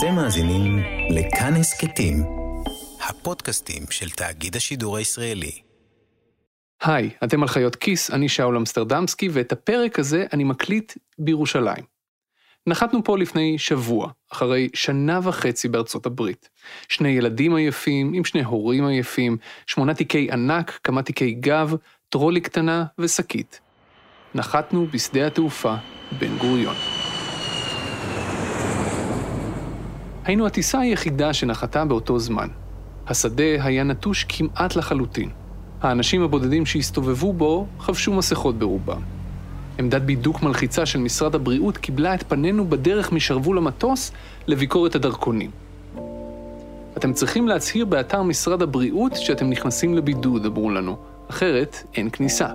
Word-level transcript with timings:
אתם 0.00 0.14
מאזינים 0.14 0.78
לכאן 1.10 1.54
הסכתים, 1.54 2.22
הפודקאסטים 3.08 3.82
של 3.90 4.10
תאגיד 4.10 4.56
השידור 4.56 4.96
הישראלי. 4.96 5.52
היי, 6.82 7.10
אתם 7.24 7.42
על 7.42 7.48
חיות 7.48 7.76
כיס, 7.76 8.10
אני 8.10 8.28
שאול 8.28 8.56
אמסטרדמסקי, 8.56 9.28
ואת 9.32 9.52
הפרק 9.52 9.98
הזה 9.98 10.26
אני 10.32 10.44
מקליט 10.44 10.92
בירושלים. 11.18 11.84
נחתנו 12.66 13.04
פה 13.04 13.18
לפני 13.18 13.58
שבוע, 13.58 14.10
אחרי 14.32 14.68
שנה 14.74 15.20
וחצי 15.22 15.68
בארצות 15.68 16.06
הברית. 16.06 16.48
שני 16.88 17.08
ילדים 17.08 17.54
עייפים, 17.54 18.12
עם 18.14 18.24
שני 18.24 18.42
הורים 18.42 18.86
עייפים, 18.86 19.36
שמונה 19.66 19.94
תיקי 19.94 20.28
ענק, 20.32 20.78
כמה 20.84 21.02
תיקי 21.02 21.32
גב, 21.32 21.74
טרולי 22.08 22.40
קטנה 22.40 22.84
ושקית. 22.98 23.60
נחתנו 24.34 24.86
בשדה 24.86 25.26
התעופה 25.26 25.74
בן 26.18 26.38
גוריון. 26.38 26.99
היינו 30.30 30.46
הטיסה 30.46 30.80
היחידה 30.80 31.32
שנחתה 31.32 31.84
באותו 31.84 32.18
זמן. 32.18 32.48
השדה 33.06 33.64
היה 33.64 33.84
נטוש 33.84 34.26
כמעט 34.28 34.76
לחלוטין. 34.76 35.30
האנשים 35.80 36.22
הבודדים 36.22 36.66
שהסתובבו 36.66 37.32
בו 37.32 37.66
חבשו 37.78 38.12
מסכות 38.12 38.58
ברובם. 38.58 39.00
עמדת 39.78 40.02
בידוק 40.02 40.42
מלחיצה 40.42 40.86
של 40.86 40.98
משרד 40.98 41.34
הבריאות 41.34 41.76
קיבלה 41.76 42.14
את 42.14 42.22
פנינו 42.28 42.68
בדרך 42.68 43.12
משרוול 43.12 43.58
המטוס 43.58 44.12
לביקורת 44.46 44.94
הדרכונים. 44.94 45.50
אתם 46.96 47.12
צריכים 47.12 47.48
להצהיר 47.48 47.84
באתר 47.84 48.22
משרד 48.22 48.62
הבריאות 48.62 49.16
שאתם 49.16 49.50
נכנסים 49.50 49.94
לבידוד, 49.94 50.46
אמרו 50.46 50.70
לנו, 50.70 50.96
אחרת 51.30 51.76
אין 51.94 52.10
כניסה. 52.10 52.48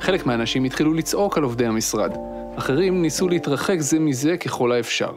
חלק 0.00 0.26
מהאנשים 0.26 0.64
התחילו 0.64 0.94
לצעוק 0.94 1.38
על 1.38 1.42
עובדי 1.42 1.66
המשרד, 1.66 2.12
אחרים 2.56 3.02
ניסו 3.02 3.28
להתרחק 3.28 3.76
זה 3.78 3.98
מזה 3.98 4.36
ככל 4.36 4.72
האפשר. 4.72 5.12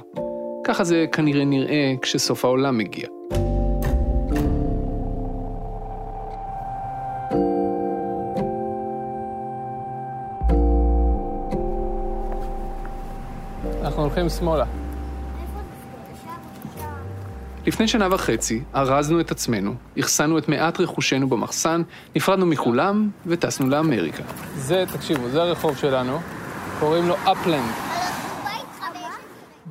ככה 0.74 0.84
זה 0.84 1.06
כנראה 1.12 1.46
נראה 1.46 1.94
כשסוף 2.02 2.46
העולם 2.46 2.78
מגיע. 2.78 3.08
אנחנו 13.82 14.02
הולכים 14.02 14.30
שמאלה. 14.30 14.66
לפני 17.68 17.88
שנה 17.88 18.08
וחצי 18.12 18.62
ארזנו 18.76 19.20
את 19.20 19.32
עצמנו, 19.32 19.74
אחסנו 20.00 20.38
את 20.38 20.50
מעט 20.50 20.80
רכושנו 20.80 21.30
במחסן, 21.30 21.82
נפרדנו 22.16 22.46
מכולם 22.46 23.10
וטסנו 23.26 23.70
לאמריקה. 23.70 24.24
זה, 24.56 24.84
תקשיבו, 24.94 25.30
זה 25.30 25.42
הרחוב 25.42 25.78
שלנו, 25.78 26.20
קוראים 26.80 27.08
לו 27.08 27.16
אפלנד. 27.24 27.81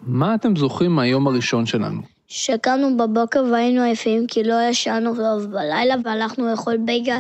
מה 0.03 0.35
אתם 0.35 0.57
זוכרים 0.57 0.91
מהיום 0.91 1.27
הראשון 1.27 1.67
שלנו? 1.67 2.03
שקמנו 2.29 2.97
בבוקר 2.97 3.45
והיינו 3.53 3.83
עייפים 3.83 4.27
כי 4.27 4.45
לא 4.45 4.55
ישנו 4.71 5.15
טוב 5.17 5.45
בלילה 5.45 5.95
והלכנו 6.05 6.51
לאכול 6.51 6.77
בייגה 6.77 7.19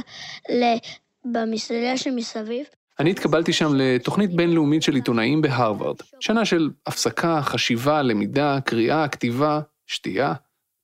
במסעדה 1.25 1.97
שמסביב. 1.97 2.67
אני 2.98 3.11
התקבלתי 3.11 3.53
שם 3.53 3.75
לתוכנית 3.75 4.34
בינלאומית 4.34 4.83
של 4.83 4.95
עיתונאים 4.95 5.42
בהרווארד. 5.42 5.97
שנה 6.20 6.45
של 6.45 6.70
הפסקה, 6.86 7.42
חשיבה, 7.42 8.03
למידה, 8.03 8.58
קריאה, 8.64 9.08
כתיבה, 9.08 9.61
שתייה. 9.86 10.33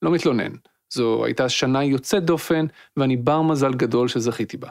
לא 0.03 0.11
מתלונן. 0.11 0.53
זו 0.91 1.25
הייתה 1.25 1.49
שנה 1.49 1.85
יוצאת 1.85 2.25
דופן, 2.25 2.67
ואני 2.97 3.17
בר 3.17 3.43
מזל 3.43 3.75
גדול 3.75 4.09
שזכיתי 4.09 4.57
בה. 4.57 4.69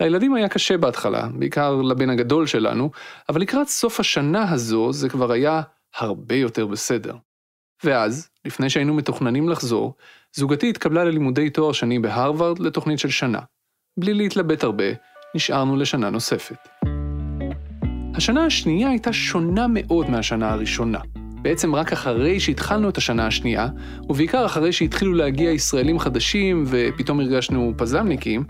לילדים 0.00 0.34
היה 0.34 0.48
קשה 0.48 0.78
בהתחלה, 0.78 1.28
בעיקר 1.34 1.74
לבן 1.82 2.10
הגדול 2.10 2.46
שלנו, 2.46 2.90
אבל 3.28 3.40
לקראת 3.40 3.68
סוף 3.68 4.00
השנה 4.00 4.52
הזו 4.52 4.92
זה 4.92 5.08
כבר 5.08 5.32
היה 5.32 5.62
הרבה 5.96 6.34
יותר 6.34 6.66
בסדר. 6.66 7.16
ואז, 7.84 8.28
לפני 8.44 8.70
שהיינו 8.70 8.94
מתוכננים 8.94 9.48
לחזור, 9.48 9.94
זוגתי 10.36 10.68
התקבלה 10.68 11.04
ללימודי 11.04 11.50
תואר 11.50 11.72
שני 11.72 11.98
בהרווארד 11.98 12.58
לתוכנית 12.58 12.98
של 12.98 13.10
שנה. 13.10 13.40
בלי 13.98 14.14
להתלבט 14.14 14.64
הרבה, 14.64 14.84
נשארנו 15.34 15.76
לשנה 15.76 16.10
נוספת. 16.10 16.68
השנה 18.14 18.44
השנייה 18.46 18.88
הייתה 18.88 19.12
שונה 19.12 19.66
מאוד 19.68 20.10
מהשנה 20.10 20.52
הראשונה. 20.52 21.00
בעצם 21.42 21.74
רק 21.74 21.92
אחרי 21.92 22.40
שהתחלנו 22.40 22.88
את 22.88 22.96
השנה 22.96 23.26
השנייה, 23.26 23.68
ובעיקר 24.08 24.46
אחרי 24.46 24.72
שהתחילו 24.72 25.12
להגיע 25.12 25.50
ישראלים 25.50 25.98
חדשים 25.98 26.64
ופתאום 26.66 27.20
הרגשנו 27.20 27.72
פזמניקים, 27.76 28.44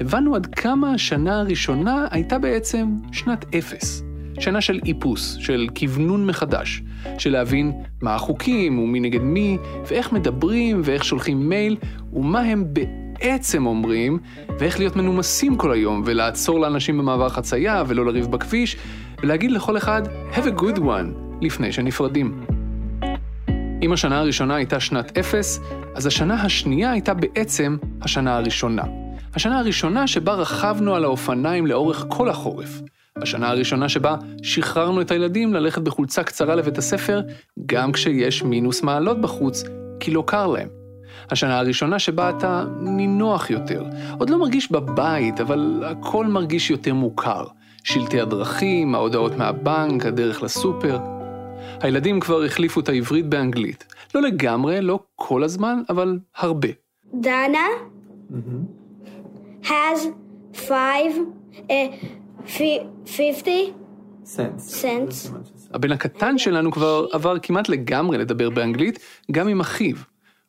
הבנו 0.00 0.34
עד 0.34 0.46
כמה 0.46 0.94
השנה 0.94 1.40
הראשונה 1.40 2.06
הייתה 2.10 2.38
בעצם 2.38 2.96
שנת 3.12 3.54
אפס. 3.54 4.05
שנה 4.40 4.60
של 4.60 4.80
איפוס, 4.86 5.36
של 5.40 5.66
כוונון 5.78 6.26
מחדש, 6.26 6.82
של 7.18 7.32
להבין 7.32 7.72
מה 8.02 8.14
החוקים 8.14 8.78
ומי 8.78 9.00
נגד 9.00 9.22
מי, 9.22 9.58
ואיך 9.88 10.12
מדברים 10.12 10.80
ואיך 10.84 11.04
שולחים 11.04 11.48
מייל, 11.48 11.76
ומה 12.12 12.40
הם 12.40 12.64
בעצם 12.72 13.66
אומרים, 13.66 14.18
ואיך 14.58 14.78
להיות 14.78 14.96
מנומסים 14.96 15.56
כל 15.56 15.72
היום, 15.72 16.02
ולעצור 16.06 16.60
לאנשים 16.60 16.98
במעבר 16.98 17.28
חצייה, 17.28 17.82
ולא 17.86 18.06
לריב 18.06 18.26
בכביש, 18.26 18.76
ולהגיד 19.22 19.50
לכל 19.50 19.76
אחד, 19.76 20.02
have 20.32 20.44
a 20.44 20.60
good 20.60 20.78
one, 20.78 21.38
לפני 21.40 21.72
שנפרדים. 21.72 22.44
אם 23.82 23.92
השנה 23.92 24.18
הראשונה 24.18 24.54
הייתה 24.54 24.80
שנת 24.80 25.18
אפס, 25.18 25.60
אז 25.94 26.06
השנה 26.06 26.34
השנייה 26.34 26.90
הייתה 26.90 27.14
בעצם 27.14 27.76
השנה 28.02 28.36
הראשונה. 28.36 28.82
השנה 29.34 29.58
הראשונה 29.58 30.06
שבה 30.06 30.34
רכבנו 30.34 30.94
על 30.94 31.04
האופניים 31.04 31.66
לאורך 31.66 32.06
כל 32.08 32.28
החורף. 32.28 32.80
השנה 33.22 33.48
הראשונה 33.48 33.88
שבה 33.88 34.16
שחררנו 34.42 35.00
את 35.00 35.10
הילדים 35.10 35.54
ללכת 35.54 35.82
בחולצה 35.82 36.22
קצרה 36.22 36.54
לבית 36.54 36.78
הספר, 36.78 37.20
גם 37.66 37.92
כשיש 37.92 38.42
מינוס 38.42 38.82
מעלות 38.82 39.20
בחוץ, 39.20 39.62
כי 40.00 40.10
לא 40.10 40.24
קר 40.26 40.46
להם. 40.46 40.68
השנה 41.30 41.58
הראשונה 41.58 41.98
שבה 41.98 42.30
אתה 42.30 42.64
נינוח 42.80 43.50
יותר. 43.50 43.84
עוד 44.18 44.30
לא 44.30 44.38
מרגיש 44.38 44.72
בבית, 44.72 45.40
אבל 45.40 45.82
הכל 45.86 46.26
מרגיש 46.26 46.70
יותר 46.70 46.94
מוכר. 46.94 47.44
שלטי 47.84 48.20
הדרכים, 48.20 48.94
ההודעות 48.94 49.36
מהבנק, 49.36 50.06
הדרך 50.06 50.42
לסופר. 50.42 50.98
הילדים 51.80 52.20
כבר 52.20 52.44
החליפו 52.44 52.80
את 52.80 52.88
העברית 52.88 53.26
באנגלית. 53.26 53.94
לא 54.14 54.22
לגמרי, 54.22 54.80
לא 54.80 54.98
כל 55.16 55.42
הזמן, 55.42 55.82
אבל 55.88 56.18
הרבה. 56.36 56.68
דנה 57.14 57.66
has 59.62 59.98
five, 60.52 61.14
uh, 61.54 61.72
cents. 64.82 65.30
הבן 65.72 65.92
הקטן 65.92 66.38
שלנו 66.38 66.72
כבר 66.72 67.06
עבר 67.12 67.38
כמעט 67.38 67.68
לגמרי 67.68 68.18
לדבר 68.18 68.50
באנגלית, 68.50 68.98
גם 69.30 69.48
עם 69.48 69.60
אחיו. 69.60 69.96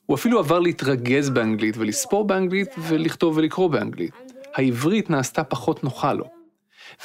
הוא 0.05 0.15
אפילו 0.15 0.39
עבר 0.39 0.59
להתרגז 0.59 1.29
באנגלית 1.29 1.77
ולספור 1.77 2.27
באנגלית 2.27 2.69
ולכתוב 2.87 3.37
ולקרוא 3.37 3.69
באנגלית. 3.69 4.13
העברית 4.55 5.09
נעשתה 5.09 5.43
פחות 5.43 5.83
נוחה 5.83 6.13
לו. 6.13 6.25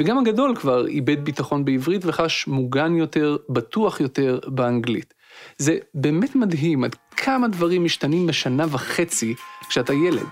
וגם 0.00 0.18
הגדול 0.18 0.56
כבר 0.56 0.86
איבד 0.86 1.24
ביטחון 1.24 1.64
בעברית 1.64 2.04
וחש 2.04 2.46
מוגן 2.46 2.96
יותר, 2.96 3.36
בטוח 3.48 4.00
יותר 4.00 4.38
באנגלית. 4.46 5.14
זה 5.58 5.78
באמת 5.94 6.34
מדהים 6.34 6.84
עד 6.84 6.96
כמה 7.16 7.48
דברים 7.48 7.84
משתנים 7.84 8.26
בשנה 8.26 8.66
וחצי 8.70 9.34
כשאתה 9.68 9.92
ילד. 9.92 10.26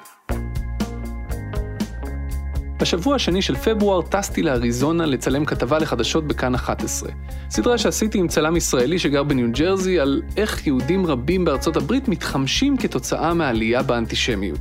בשבוע 2.80 3.14
השני 3.14 3.42
של 3.42 3.56
פברואר 3.56 4.02
טסתי 4.02 4.42
לאריזונה 4.42 5.06
לצלם 5.06 5.44
כתבה 5.44 5.78
לחדשות 5.78 6.26
בכאן 6.26 6.54
11. 6.54 7.10
סדרה 7.50 7.78
שעשיתי 7.78 8.18
עם 8.18 8.28
צלם 8.28 8.56
ישראלי 8.56 8.98
שגר 8.98 9.22
בניו 9.22 9.52
ג'רזי 9.52 10.00
על 10.00 10.22
איך 10.36 10.66
יהודים 10.66 11.06
רבים 11.06 11.44
בארצות 11.44 11.76
הברית 11.76 12.08
מתחמשים 12.08 12.76
כתוצאה 12.76 13.34
מהעלייה 13.34 13.82
באנטישמיות. 13.82 14.58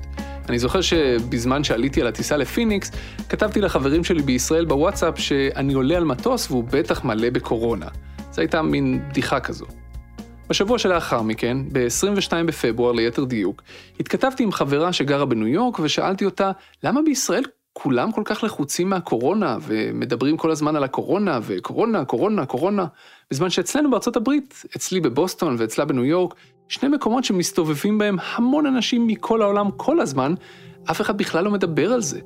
אני 0.49 0.59
זוכר 0.59 0.81
שבזמן 0.81 1.63
שעליתי 1.63 2.01
על 2.01 2.07
הטיסה 2.07 2.37
לפיניקס, 2.37 2.91
כתבתי 3.29 3.61
לחברים 3.61 4.03
שלי 4.03 4.21
בישראל 4.21 4.65
בוואטסאפ 4.65 5.19
שאני 5.19 5.73
עולה 5.73 5.97
על 5.97 6.03
מטוס 6.03 6.51
והוא 6.51 6.63
בטח 6.63 7.03
מלא 7.03 7.29
בקורונה. 7.29 7.87
זו 8.31 8.41
הייתה 8.41 8.61
מין 8.61 9.01
בדיחה 9.09 9.39
כזו. 9.39 9.65
בשבוע 10.49 10.79
שלאחר 10.79 11.21
מכן, 11.21 11.57
ב-22 11.71 12.33
בפברואר 12.45 12.91
ליתר 12.91 13.23
דיוק, 13.23 13.61
התכתבתי 13.99 14.43
עם 14.43 14.51
חברה 14.51 14.93
שגרה 14.93 15.25
בניו 15.25 15.47
יורק 15.47 15.79
ושאלתי 15.79 16.25
אותה, 16.25 16.51
למה 16.83 17.01
בישראל 17.05 17.43
כולם 17.73 18.11
כל 18.11 18.21
כך 18.25 18.43
לחוצים 18.43 18.89
מהקורונה 18.89 19.57
ומדברים 19.61 20.37
כל 20.37 20.51
הזמן 20.51 20.75
על 20.75 20.83
הקורונה 20.83 21.39
וקורונה, 21.43 22.05
קורונה, 22.05 22.45
קורונה, 22.45 22.85
בזמן 23.31 23.49
שאצלנו 23.49 23.91
בארצות 23.91 24.15
הברית, 24.15 24.63
אצלי 24.75 24.99
בבוסטון 24.99 25.55
ואצלה 25.59 25.85
בניו 25.85 26.05
יורק, 26.05 26.33
שני 26.67 26.89
מקומות 26.89 27.23
שמסתובבים 27.23 27.97
בהם 27.97 28.17
המון 28.35 28.65
אנשים 28.65 29.07
מכל 29.07 29.41
העולם 29.41 29.71
כל 29.77 29.99
הזמן, 29.99 30.33
אף 30.91 31.01
אחד 31.01 31.17
בכלל 31.17 31.43
לא 31.43 31.51
מדבר 31.51 31.93
על 31.93 32.01
זה. 32.01 32.19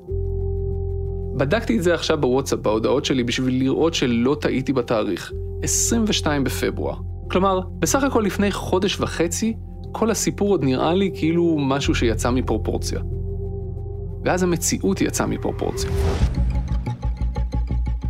בדקתי 1.36 1.78
את 1.78 1.82
זה 1.82 1.94
עכשיו 1.94 2.20
בוואטסאפ 2.20 2.58
בהודעות 2.58 3.04
שלי 3.04 3.24
בשביל 3.24 3.58
לראות 3.58 3.94
שלא 3.94 4.36
טעיתי 4.40 4.72
בתאריך, 4.72 5.32
22 5.62 6.44
בפברואר. 6.44 6.96
כלומר, 7.30 7.60
בסך 7.78 8.02
הכל 8.02 8.20
לפני 8.20 8.52
חודש 8.52 9.00
וחצי, 9.00 9.56
כל 9.92 10.10
הסיפור 10.10 10.48
עוד 10.48 10.64
נראה 10.64 10.94
לי 10.94 11.10
כאילו 11.14 11.56
משהו 11.58 11.94
שיצא 11.94 12.30
מפרופורציה. 12.30 13.00
ואז 14.24 14.42
המציאות 14.42 15.00
יצאה 15.00 15.26
מפרופורציה. 15.26 15.90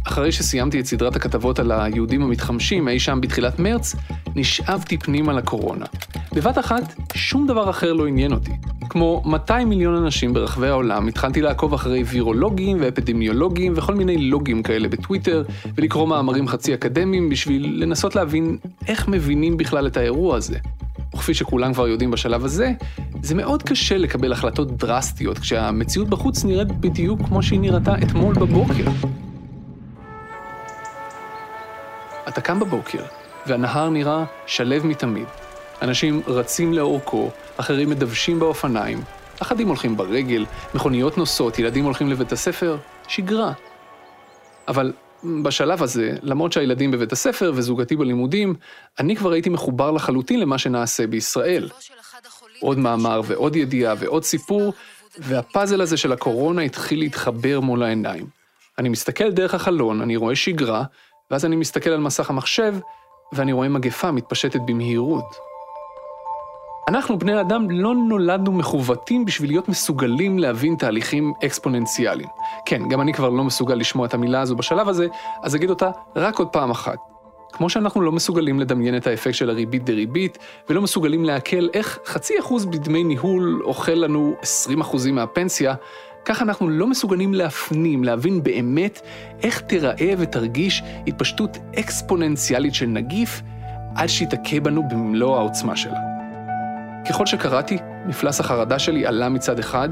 אחרי 0.06 0.32
שסיימתי 0.32 0.80
את 0.80 0.86
סדרת 0.86 1.16
הכתבות 1.16 1.58
על 1.58 1.72
היהודים 1.72 2.22
המתחמשים 2.22 2.88
אי 2.88 3.00
שם 3.00 3.18
בתחילת 3.20 3.58
מרץ, 3.58 3.96
נשאבתי 4.36 4.98
פנימה 4.98 5.32
לקורונה. 5.32 5.86
בבת 6.34 6.58
אחת, 6.58 6.94
שום 7.14 7.46
דבר 7.46 7.70
אחר 7.70 7.92
לא 7.92 8.06
עניין 8.06 8.32
אותי. 8.32 8.52
כמו 8.88 9.22
200 9.24 9.68
מיליון 9.68 9.94
אנשים 9.94 10.34
ברחבי 10.34 10.68
העולם, 10.68 11.08
התחלתי 11.08 11.42
לעקוב 11.42 11.74
אחרי 11.74 12.02
וירולוגים 12.02 12.76
ואפידמיולוגים 12.80 13.72
וכל 13.76 13.94
מיני 13.94 14.16
לוגים 14.16 14.62
כאלה 14.62 14.88
בטוויטר, 14.88 15.42
ולקרוא 15.74 16.08
מאמרים 16.08 16.48
חצי 16.48 16.74
אקדמיים 16.74 17.28
בשביל 17.28 17.82
לנסות 17.82 18.16
להבין 18.16 18.58
איך 18.88 19.08
מבינים 19.08 19.56
בכלל 19.56 19.86
את 19.86 19.96
האירוע 19.96 20.36
הזה. 20.36 20.58
וכפי 21.14 21.34
שכולם 21.34 21.74
כבר 21.74 21.88
יודעים 21.88 22.10
בשלב 22.10 22.44
הזה, 22.44 22.72
זה 23.24 23.34
מאוד 23.34 23.62
קשה 23.62 23.98
לקבל 23.98 24.32
החלטות 24.32 24.76
דרסטיות 24.76 25.38
כשהמציאות 25.38 26.08
בחוץ 26.08 26.44
נראית 26.44 26.72
בדיוק 26.72 27.20
כמו 27.26 27.42
שהיא 27.42 27.60
נראתה 27.60 27.94
אתמול 28.02 28.34
בבוקר. 28.34 28.84
אתה 32.28 32.40
קם 32.40 32.60
בבוקר, 32.60 33.02
והנהר 33.46 33.90
נראה 33.90 34.24
שלב 34.46 34.86
מתמיד. 34.86 35.26
אנשים 35.82 36.22
רצים 36.26 36.72
לאורכו, 36.72 37.30
אחרים 37.56 37.90
מדוושים 37.90 38.38
באופניים, 38.38 39.00
אחדים 39.42 39.68
הולכים 39.68 39.96
ברגל, 39.96 40.46
מכוניות 40.74 41.18
נוסעות, 41.18 41.58
ילדים 41.58 41.84
הולכים 41.84 42.08
לבית 42.08 42.32
הספר, 42.32 42.76
שגרה. 43.08 43.52
אבל 44.68 44.92
בשלב 45.42 45.82
הזה, 45.82 46.16
למרות 46.22 46.52
שהילדים 46.52 46.90
בבית 46.90 47.12
הספר 47.12 47.52
וזוגתי 47.54 47.96
בלימודים, 47.96 48.54
אני 48.98 49.16
כבר 49.16 49.32
הייתי 49.32 49.48
מחובר 49.50 49.90
לחלוטין 49.90 50.40
למה 50.40 50.58
שנעשה 50.58 51.06
בישראל. 51.06 51.68
עוד 52.64 52.78
מאמר 52.78 53.20
ועוד 53.24 53.56
ידיעה 53.56 53.94
ועוד 53.98 54.24
סיפור, 54.24 54.72
והפאזל 55.18 55.80
הזה 55.80 55.96
של 55.96 56.12
הקורונה 56.12 56.62
התחיל 56.62 56.98
להתחבר 56.98 57.60
מול 57.60 57.82
העיניים. 57.82 58.26
אני 58.78 58.88
מסתכל 58.88 59.30
דרך 59.30 59.54
החלון, 59.54 60.00
אני 60.00 60.16
רואה 60.16 60.36
שגרה, 60.36 60.84
ואז 61.30 61.44
אני 61.44 61.56
מסתכל 61.56 61.90
על 61.90 62.00
מסך 62.00 62.30
המחשב, 62.30 62.74
ואני 63.32 63.52
רואה 63.52 63.68
מגפה 63.68 64.10
מתפשטת 64.10 64.60
במהירות. 64.66 65.36
אנחנו, 66.88 67.18
בני 67.18 67.40
אדם, 67.40 67.70
לא 67.70 67.94
נולדנו 67.94 68.52
מכוותים 68.52 69.24
בשביל 69.24 69.50
להיות 69.50 69.68
מסוגלים 69.68 70.38
להבין 70.38 70.76
תהליכים 70.76 71.32
אקספוננציאליים. 71.44 72.28
כן, 72.66 72.88
גם 72.88 73.00
אני 73.00 73.12
כבר 73.12 73.28
לא 73.28 73.44
מסוגל 73.44 73.74
לשמוע 73.74 74.06
את 74.06 74.14
המילה 74.14 74.40
הזו 74.40 74.56
בשלב 74.56 74.88
הזה, 74.88 75.06
אז 75.42 75.56
אגיד 75.56 75.70
אותה 75.70 75.90
רק 76.16 76.38
עוד 76.38 76.48
פעם 76.48 76.70
אחת. 76.70 77.13
כמו 77.56 77.70
שאנחנו 77.70 78.00
לא 78.00 78.12
מסוגלים 78.12 78.60
לדמיין 78.60 78.96
את 78.96 79.06
האפקט 79.06 79.34
של 79.34 79.50
הריבית 79.50 79.84
דריבית, 79.84 80.38
ולא 80.68 80.82
מסוגלים 80.82 81.24
לעכל 81.24 81.68
איך 81.74 81.98
חצי 82.06 82.34
אחוז 82.40 82.64
בדמי 82.64 83.04
ניהול 83.04 83.62
אוכל 83.64 83.92
לנו 83.92 84.34
20 84.42 84.80
אחוזים 84.80 85.14
מהפנסיה, 85.14 85.74
כך 86.24 86.42
אנחנו 86.42 86.68
לא 86.68 86.86
מסוגלים 86.86 87.34
להפנים, 87.34 88.04
להבין 88.04 88.42
באמת 88.42 89.00
איך 89.42 89.60
תיראה 89.60 90.14
ותרגיש 90.18 90.82
התפשטות 91.06 91.58
אקספוננציאלית 91.78 92.74
של 92.74 92.86
נגיף, 92.86 93.42
עד 93.96 94.08
שיתכה 94.08 94.60
בנו 94.60 94.88
במלוא 94.88 95.36
העוצמה 95.36 95.76
שלה. 95.76 95.98
ככל 97.08 97.26
שקראתי, 97.26 97.78
מפלס 98.06 98.40
החרדה 98.40 98.78
שלי 98.78 99.06
עלה 99.06 99.28
מצד 99.28 99.58
אחד, 99.58 99.88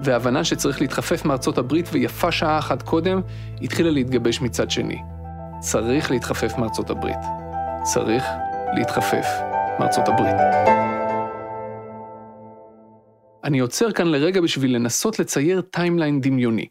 וההבנה 0.00 0.44
שצריך 0.44 0.80
להתחפף 0.80 1.24
מארצות 1.24 1.58
הברית 1.58 1.88
ויפה 1.92 2.32
שעה 2.32 2.58
אחת 2.58 2.82
קודם, 2.82 3.20
התחילה 3.62 3.90
להתגבש 3.90 4.40
מצד 4.40 4.70
שני. 4.70 5.15
צריך 5.60 6.10
להתחפף 6.10 6.58
מארצות 6.58 6.90
הברית. 6.90 7.18
צריך 7.82 8.24
להתחפף 8.74 9.26
מארצות 9.78 10.08
הברית. 10.08 10.34
אני 13.44 13.58
עוצר 13.58 13.92
כאן 13.92 14.06
לרגע 14.06 14.40
בשביל 14.40 14.74
לנסות 14.74 15.18
לצייר 15.18 15.60
timeline 15.60 16.20
דמיוני. 16.20 16.68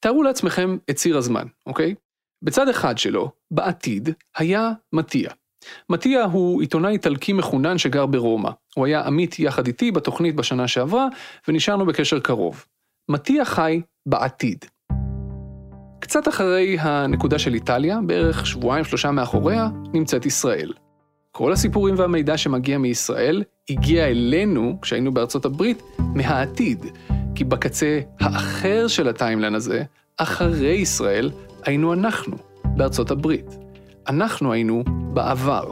תארו 0.00 0.22
לעצמכם 0.22 0.76
את 0.90 0.96
ציר 0.96 1.16
הזמן, 1.16 1.46
אוקיי? 1.66 1.94
בצד 2.42 2.68
אחד 2.68 2.98
שלו, 2.98 3.30
בעתיד, 3.50 4.08
היה 4.36 4.70
מתיה. 4.92 5.30
מתיה 5.90 6.24
הוא 6.24 6.60
עיתונאי 6.60 6.92
איטלקי 6.92 7.32
מחונן 7.32 7.78
שגר 7.78 8.06
ברומא. 8.06 8.50
הוא 8.74 8.86
היה 8.86 9.00
עמית 9.00 9.38
יחד 9.38 9.66
איתי 9.66 9.90
בתוכנית 9.90 10.36
בשנה 10.36 10.68
שעברה, 10.68 11.08
ונשארנו 11.48 11.86
בקשר 11.86 12.20
קרוב. 12.20 12.64
מתיה 13.08 13.44
חי 13.44 13.80
בעתיד. 14.06 14.64
קצת 16.00 16.28
אחרי 16.28 16.76
הנקודה 16.80 17.38
של 17.38 17.54
איטליה, 17.54 17.98
בערך 18.06 18.46
שבועיים 18.46 18.84
שלושה 18.84 19.10
מאחוריה, 19.10 19.68
נמצאת 19.92 20.26
ישראל. 20.26 20.72
כל 21.32 21.52
הסיפורים 21.52 21.94
והמידע 21.98 22.36
שמגיע 22.36 22.78
מישראל 22.78 23.42
הגיע 23.70 24.06
אלינו, 24.06 24.78
כשהיינו 24.82 25.14
בארצות 25.14 25.44
הברית, 25.44 25.82
מהעתיד. 25.98 26.86
כי 27.34 27.44
בקצה 27.44 28.00
האחר 28.20 28.88
של 28.88 29.08
ה 29.08 29.13
timeline 29.13 29.54
הזה, 29.54 29.82
אחרי 30.16 30.72
ישראל, 30.72 31.30
היינו 31.64 31.92
אנחנו, 31.92 32.36
בארצות 32.64 33.10
הברית. 33.10 33.58
אנחנו 34.08 34.52
היינו 34.52 34.84
בעבר. 35.12 35.70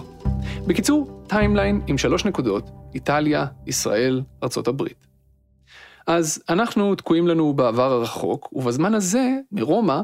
בקיצור, 0.67 1.23
timeline 1.29 1.81
עם 1.87 1.99
שלוש 1.99 2.25
נקודות, 2.25 2.71
איטליה, 2.95 3.47
ישראל, 3.67 4.23
ארצות 4.43 4.69
הברית. 4.69 5.08
אז 6.09 6.43
אנחנו 6.49 6.95
תקועים 6.95 7.29
לנו 7.29 7.53
בעבר 7.53 7.93
הרחוק, 7.93 8.49
ובזמן 8.53 8.95
הזה, 8.95 9.31
מרומא, 9.53 10.01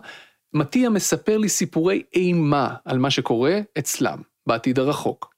מתיה 0.52 0.90
מספר 0.90 1.38
לי 1.38 1.48
סיפורי 1.48 2.02
אימה 2.14 2.74
על 2.84 2.98
מה 2.98 3.10
שקורה 3.10 3.60
אצלם, 3.78 4.18
בעתיד 4.46 4.78
הרחוק. 4.78 5.34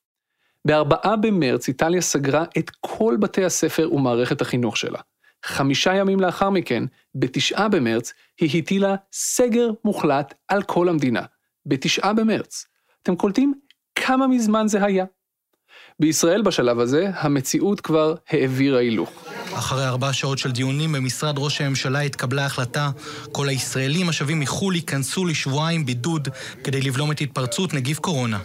בארבעה 0.65 1.17
במרץ 1.17 1.69
איטליה 1.69 2.01
סגרה 2.01 2.45
את 2.59 2.71
כל 2.81 3.17
בתי 3.21 3.45
הספר 3.45 3.95
ומערכת 3.95 4.41
החינוך 4.41 4.77
שלה. 4.77 4.99
חמישה 5.45 5.95
ימים 5.95 6.21
לאחר 6.21 6.51
מכן, 6.51 6.85
בתשעה 7.15 7.69
במרץ, 7.69 8.13
היא 8.41 8.63
הטילה 8.63 8.95
סגר 9.13 9.71
מוחלט 9.85 10.35
על 10.49 10.63
כל 10.63 10.89
המדינה. 10.89 11.23
בתשעה 11.67 12.13
במרץ. 12.13 12.67
אתם 13.03 13.17
קולטים 13.17 13.55
כמה 13.95 14.27
מזמן 14.27 14.69
זה 14.69 14.85
היה? 14.85 15.05
בישראל 16.01 16.43
בשלב 16.43 16.81
הזה, 16.81 17.11
המציאות 17.15 17.81
כבר 17.81 18.15
העבירה 18.31 18.79
הילוך. 18.79 19.36
אחרי 19.59 19.87
ארבע 19.87 20.13
שעות 20.13 20.39
של 20.39 20.53
דיונים 20.53 20.93
במשרד 20.93 21.35
ראש 21.39 21.61
הממשלה 21.61 22.01
התקבלה 22.01 22.47
החלטה, 22.47 22.91
כל 23.33 23.49
הישראלים 23.49 24.09
השבים 24.09 24.41
מחו"ל 24.41 24.75
ייכנסו 24.75 25.25
לשבועיים 25.25 25.87
בידוד 25.87 26.29
כדי 26.65 26.81
לבלום 26.81 27.13
את 27.13 27.21
התפרצות 27.21 27.75
נגיף 27.75 27.99
קורונה. 27.99 28.39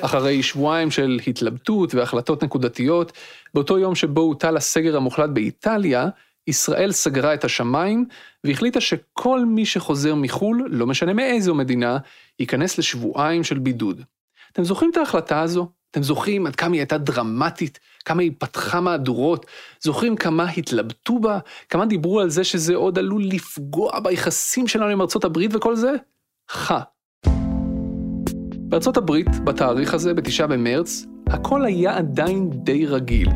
אחרי 0.00 0.42
שבועיים 0.42 0.90
של 0.90 1.20
התלבטות 1.26 1.94
והחלטות 1.94 2.44
נקודתיות, 2.44 3.12
באותו 3.54 3.78
יום 3.78 3.94
שבו 3.94 4.20
הוטל 4.20 4.56
הסגר 4.56 4.96
המוחלט 4.96 5.30
באיטליה, 5.30 6.08
ישראל 6.46 6.92
סגרה 6.92 7.34
את 7.34 7.44
השמיים 7.44 8.04
והחליטה 8.44 8.80
שכל 8.80 9.44
מי 9.44 9.66
שחוזר 9.66 10.14
מחו"ל, 10.14 10.68
לא 10.70 10.86
משנה 10.86 11.12
מאיזו 11.12 11.54
מדינה, 11.54 11.98
ייכנס 12.40 12.78
לשבועיים 12.78 13.44
של 13.44 13.58
בידוד. 13.58 14.02
אתם 14.52 14.64
זוכרים 14.64 14.90
את 14.90 14.96
ההחלטה 14.96 15.40
הזו? 15.40 15.68
אתם 15.90 16.02
זוכרים 16.02 16.46
עד 16.46 16.56
כמה 16.56 16.72
היא 16.72 16.80
הייתה 16.80 16.98
דרמטית, 16.98 17.78
כמה 18.06 18.22
היא 18.22 18.32
פתחה 18.38 18.80
מהדורות, 18.80 19.46
זוכרים 19.80 20.16
כמה 20.16 20.50
התלבטו 20.50 21.18
בה, 21.18 21.38
כמה 21.68 21.86
דיברו 21.86 22.20
על 22.20 22.30
זה 22.30 22.44
שזה 22.44 22.74
עוד 22.74 22.98
עלול 22.98 23.22
לפגוע 23.24 24.00
ביחסים 24.00 24.68
שלנו 24.68 24.86
עם 24.86 25.00
ארצות 25.00 25.24
הברית 25.24 25.50
וכל 25.54 25.76
זה? 25.76 25.92
חה. 26.50 26.80
בארצות 28.68 28.96
הברית, 28.96 29.44
בתאריך 29.44 29.94
הזה, 29.94 30.14
בתשעה 30.14 30.46
במרץ, 30.46 31.06
הכל 31.26 31.64
היה 31.64 31.96
עדיין 31.96 32.50
די 32.50 32.86
רגיל. 32.86 33.28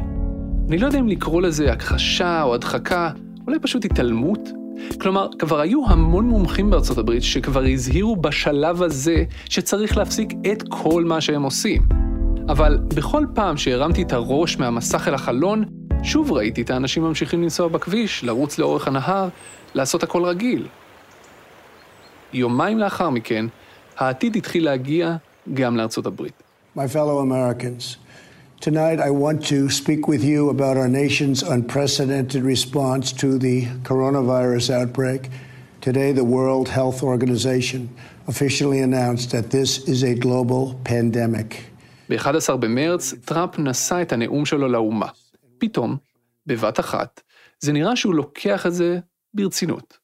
אני 0.69 0.79
לא 0.79 0.87
יודע 0.87 0.99
אם 0.99 1.09
לקרוא 1.09 1.43
לזה 1.43 1.73
הכחשה 1.73 2.43
או 2.43 2.55
הדחקה, 2.55 3.11
אולי 3.47 3.59
פשוט 3.59 3.85
התעלמות. 3.85 4.49
כלומר, 5.01 5.29
כבר 5.39 5.61
היו 5.61 5.87
המון 5.87 6.25
מומחים 6.25 6.71
בארצות 6.71 6.99
הברית 6.99 7.23
שכבר 7.23 7.65
הזהירו 7.65 8.17
בשלב 8.17 8.83
הזה 8.83 9.25
שצריך 9.49 9.97
להפסיק 9.97 10.33
את 10.53 10.63
כל 10.69 11.05
מה 11.05 11.21
שהם 11.21 11.43
עושים. 11.43 12.00
אבל 12.51 12.79
בכל 12.95 13.27
פעם 13.35 13.57
שהרמתי 13.57 14.03
את 14.03 14.13
הראש 14.13 14.59
מהמסך 14.59 15.09
אל 15.09 15.15
החלון, 15.15 15.65
שוב 16.03 16.33
ראיתי 16.33 16.63
את 16.63 16.71
האנשים 16.71 17.03
ממשיכים 17.03 17.43
לנסוע 17.43 17.69
בכביש, 17.69 18.25
לרוץ 18.25 18.59
לאורך 18.59 18.89
הנהר, 18.89 19.29
לעשות 19.75 20.03
הכל 20.03 20.25
רגיל. 20.25 20.67
יומיים 22.33 22.79
לאחר 22.79 23.11
מכן, 23.11 23.47
העתיד 23.99 24.37
התחיל 24.37 24.65
להגיע 24.65 25.17
גם 25.55 25.77
לארצות 25.77 26.07
הברית. 26.07 26.33
My 26.77 26.81
fellow 26.81 27.19
Americans, 27.31 27.97
Tonight, 28.61 29.01
I 29.01 29.11
want 29.11 29.39
to 29.53 29.71
speak 29.71 30.03
with 30.07 30.23
you 30.23 30.51
about 30.51 30.77
our 30.77 30.91
nation's 31.03 31.43
unprecedented 31.43 32.43
response 32.55 33.11
to 33.23 33.39
the 33.39 33.59
coronavirus 33.91 34.67
outbreak. 34.79 35.23
Today, 35.81 36.13
the 36.13 36.29
World 36.37 36.69
Health 36.69 37.03
Organization 37.03 37.89
officially 38.29 38.81
announced 38.89 39.31
that 39.35 39.51
this 39.51 39.71
is 39.93 40.03
a 40.03 40.15
global 40.15 40.63
pandemic. 40.85 41.70
ב-11 42.11 42.57
במרץ, 42.57 43.15
טראמפ 43.25 43.59
נשא 43.59 44.03
את 44.03 44.13
הנאום 44.13 44.47
שלו 44.47 44.69
לאומה. 44.69 45.07
פתאום, 45.59 45.97
בבת 46.47 46.81
אחת, 46.81 47.21
זה 47.61 47.73
נראה 47.73 47.97
שהוא 47.97 48.15
לוקח 48.15 48.67
את 48.67 48.73
זה 48.73 48.99
ברצינות. 49.35 49.99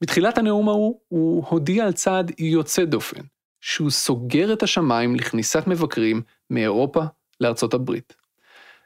בתחילת 0.00 0.38
הנאום 0.38 0.68
ההוא, 0.68 1.00
הוא 1.08 1.44
הודיע 1.48 1.84
על 1.84 1.92
צעד 1.92 2.32
יוצא 2.38 2.84
דופן, 2.84 3.20
שהוא 3.60 3.90
סוגר 3.90 4.52
את 4.52 4.62
השמיים 4.62 5.16
לכניסת 5.16 5.66
מבקרים 5.66 6.22
מאירופה 6.50 7.02
לארצות 7.40 7.74
הברית. 7.74 8.16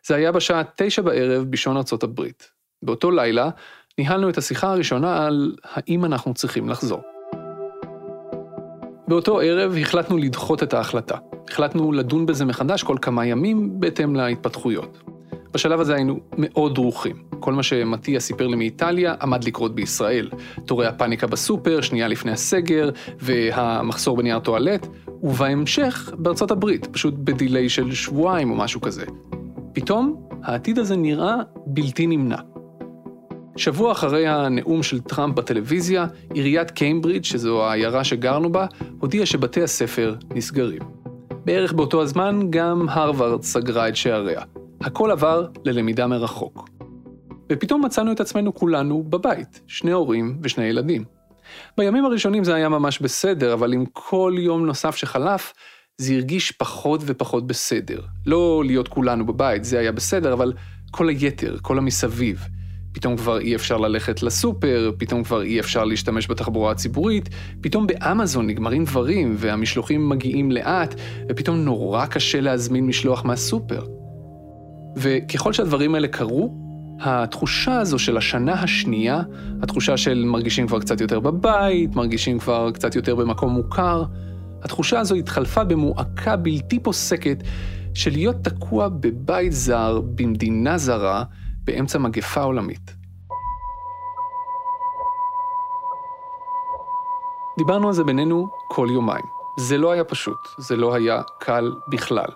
זה 0.07 0.15
היה 0.15 0.33
בשעה 0.33 0.63
תשע 0.77 1.03
בערב 1.03 1.45
בשעון 1.51 1.77
ארצות 1.77 2.03
הברית. 2.03 2.51
באותו 2.83 3.11
לילה 3.11 3.51
ניהלנו 3.99 4.31
את 4.31 4.39
השיחה 4.39 4.73
הראשונה 4.73 5.27
על 5.27 5.57
האם 5.65 6.05
אנחנו 6.05 6.35
צריכים 6.35 6.69
לחזור. 6.69 7.18
באותו 9.09 9.41
ערב 9.41 9.77
החלטנו 9.81 10.19
לדחות 10.19 10.63
את 10.63 10.75
ההחלטה. 10.75 11.17
החלטנו 11.51 11.93
לדון 11.93 12.27
בזה 12.27 12.45
מחדש 12.45 12.83
כל 12.83 12.97
כמה 13.03 13.27
ימים 13.27 13.81
בהתאם 13.81 14.17
להתפתחויות. 14.17 14.99
בשלב 15.53 15.81
הזה 15.81 15.95
היינו 15.95 16.21
מאוד 16.39 16.75
דרוכים. 16.75 17.17
כל 17.41 17.53
מה 17.53 17.63
שמתיה 17.63 18.21
סיפר 18.21 18.47
לי 18.47 18.57
מאיטליה 18.57 19.15
עמד 19.23 19.45
לקרות 19.45 19.75
בישראל. 19.75 20.31
תורי 20.67 20.87
הפאניקה 20.87 21.27
בסופר, 21.27 21.81
שנייה 21.81 22.09
לפני 22.09 22.33
הסגר, 22.33 22.91
והמחסור 23.21 24.17
בנייר 24.17 24.39
טואלט, 24.39 24.87
ובהמשך 25.23 26.13
בארצות 26.19 26.51
הברית, 26.51 26.87
פשוט 26.87 27.15
ב 27.15 27.24
delay 27.24 27.69
של 27.69 27.93
שבועיים 27.93 28.51
או 28.51 28.57
משהו 28.57 28.81
כזה. 28.81 29.05
פתאום 29.73 30.29
העתיד 30.43 30.79
הזה 30.79 30.97
נראה 30.97 31.35
בלתי 31.67 32.07
נמנע. 32.07 32.58
שבוע 33.59 33.93
אחרי 33.93 34.29
הנאום 34.29 34.83
של 34.83 35.01
טראמפ 35.01 35.35
בטלוויזיה, 35.35 36.07
עיריית 36.35 36.71
קיימברידג', 36.71 37.25
שזו 37.25 37.65
העיירה 37.65 38.05
שגרנו 38.05 38.53
בה, 38.53 38.67
הודיעה 39.01 39.27
שבתי 39.27 39.63
הספר 39.63 40.15
נסגרים. 40.35 40.83
בערך 41.45 41.73
באותו 41.73 42.03
הזמן 42.03 42.41
גם 42.51 42.89
הרווארד 42.89 43.43
סגרה 43.43 43.89
את 43.89 43.97
שעריה. 43.97 44.41
הכל 44.81 45.11
עבר 45.11 45.47
ללמידה 45.65 46.07
מרחוק. 46.07 46.69
ופתאום 47.53 47.85
מצאנו 47.85 48.13
את 48.13 48.21
עצמנו 48.21 48.55
כולנו 48.55 49.03
בבית, 49.03 49.61
שני 49.67 49.93
הורים 49.93 50.39
ושני 50.43 50.65
ילדים. 50.65 51.05
בימים 51.79 52.05
הראשונים 52.05 52.45
זה 52.45 52.55
היה 52.55 52.69
ממש 52.69 52.99
בסדר, 52.99 53.53
אבל 53.53 53.73
עם 53.73 53.85
כל 53.93 54.35
יום 54.39 54.67
נוסף 54.67 54.97
שחלף, 54.97 55.53
זה 55.99 56.15
הרגיש 56.15 56.53
פחות 56.53 57.01
ופחות 57.07 57.47
בסדר. 57.47 58.01
לא 58.27 58.63
להיות 58.67 58.89
כולנו 58.89 59.27
בבית, 59.27 59.65
זה 59.65 59.79
היה 59.79 59.93
בסדר, 59.93 60.33
אבל 60.33 60.53
כל 60.91 61.09
היתר, 61.09 61.57
כל 61.63 61.79
המסביב. 61.79 62.58
פתאום 62.99 63.17
כבר 63.17 63.39
אי 63.39 63.55
אפשר 63.55 63.77
ללכת 63.77 64.23
לסופר, 64.23 64.91
פתאום 64.99 65.25
כבר 65.25 65.43
אי 65.43 65.61
אפשר 65.61 65.85
להשתמש 65.85 66.31
בתחבורה 66.31 66.71
הציבורית, 66.71 67.29
פתאום 67.61 67.87
באמזון 67.87 68.47
נגמרים 68.47 68.85
דברים 68.85 69.35
והמשלוחים 69.39 70.09
מגיעים 70.09 70.51
לאט, 70.51 70.95
ופתאום 71.29 71.57
נורא 71.57 72.07
קשה 72.07 72.41
להזמין 72.41 72.87
משלוח 72.87 73.25
מהסופר. 73.25 73.87
וככל 74.97 75.53
שהדברים 75.53 75.95
האלה 75.95 76.09
קרו, 76.09 76.55
התחושה 77.01 77.81
הזו 77.81 77.99
של 77.99 78.17
השנה 78.17 78.53
השנייה, 78.53 79.23
התחושה 79.63 79.97
של 79.97 80.25
מרגישים 80.27 80.67
כבר 80.67 80.81
קצת 80.81 81.01
יותר 81.01 81.21
בבית, 81.21 81.97
מרגישים 81.97 82.39
כבר 82.39 82.71
קצת 82.71 82.95
יותר 82.95 83.15
במקום 83.15 83.53
מוכר, 83.53 84.05
התחושה 84.63 85.01
הזו 85.01 85.15
התחלפה 85.15 85.65
במועקה 85.65 86.37
בלתי 86.37 86.79
פוסקת 86.79 87.43
של 87.95 88.11
להיות 88.11 88.37
תקוע 88.43 88.89
בבית 88.89 89.53
זר, 89.53 90.01
במדינה 90.15 90.79
זרה, 90.79 91.25
באמצע 91.69 91.99
מגפה 91.99 92.43
עולמית. 92.43 92.91
דיברנו 97.59 97.89
על 97.89 97.95
זה 97.95 98.05
בינינו 98.05 98.49
כל 98.69 98.89
יומיים. 98.91 99.25
זה 99.57 99.79
לא 99.79 99.91
היה 99.91 100.05
פשוט, 100.05 100.49
זה 100.59 100.77
לא 100.77 100.95
היה 100.95 101.23
קל 101.39 101.73
בכלל. 101.89 102.29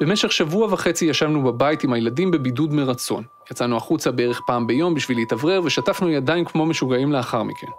במשך 0.00 0.32
שבוע 0.32 0.72
וחצי 0.72 1.04
ישבנו 1.04 1.44
בבית 1.44 1.84
עם 1.84 1.92
הילדים 1.92 2.30
בבידוד 2.30 2.72
מרצון. 2.72 3.24
יצאנו 3.50 3.76
החוצה 3.76 4.10
בערך 4.10 4.40
פעם 4.46 4.66
ביום 4.66 4.94
בשביל 4.94 5.18
להתאוורר 5.18 5.60
ושטפנו 5.64 6.10
ידיים 6.10 6.44
כמו 6.44 6.66
משוגעים 6.66 7.12
לאחר 7.12 7.42
מכן. 7.42 7.70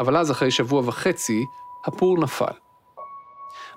אבל 0.00 0.16
אז, 0.16 0.30
אחרי 0.30 0.50
שבוע 0.50 0.82
וחצי, 0.86 1.44
הפור 1.84 2.18
נפל. 2.18 2.54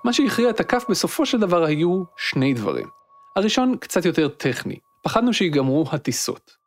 מה 0.04 0.14
שהכריע 0.14 0.50
את 0.50 0.60
הכף 0.60 0.86
בסופו 0.90 1.26
של 1.26 1.40
דבר 1.40 1.64
היו 1.64 2.04
שני 2.18 2.54
דברים. 2.54 2.88
הראשון 3.36 3.78
קצת 3.78 4.06
יותר 4.06 4.28
טכני, 4.28 4.76
פחדנו 5.02 5.34
שיגמרו 5.34 5.86
הטיסות. 5.92 6.61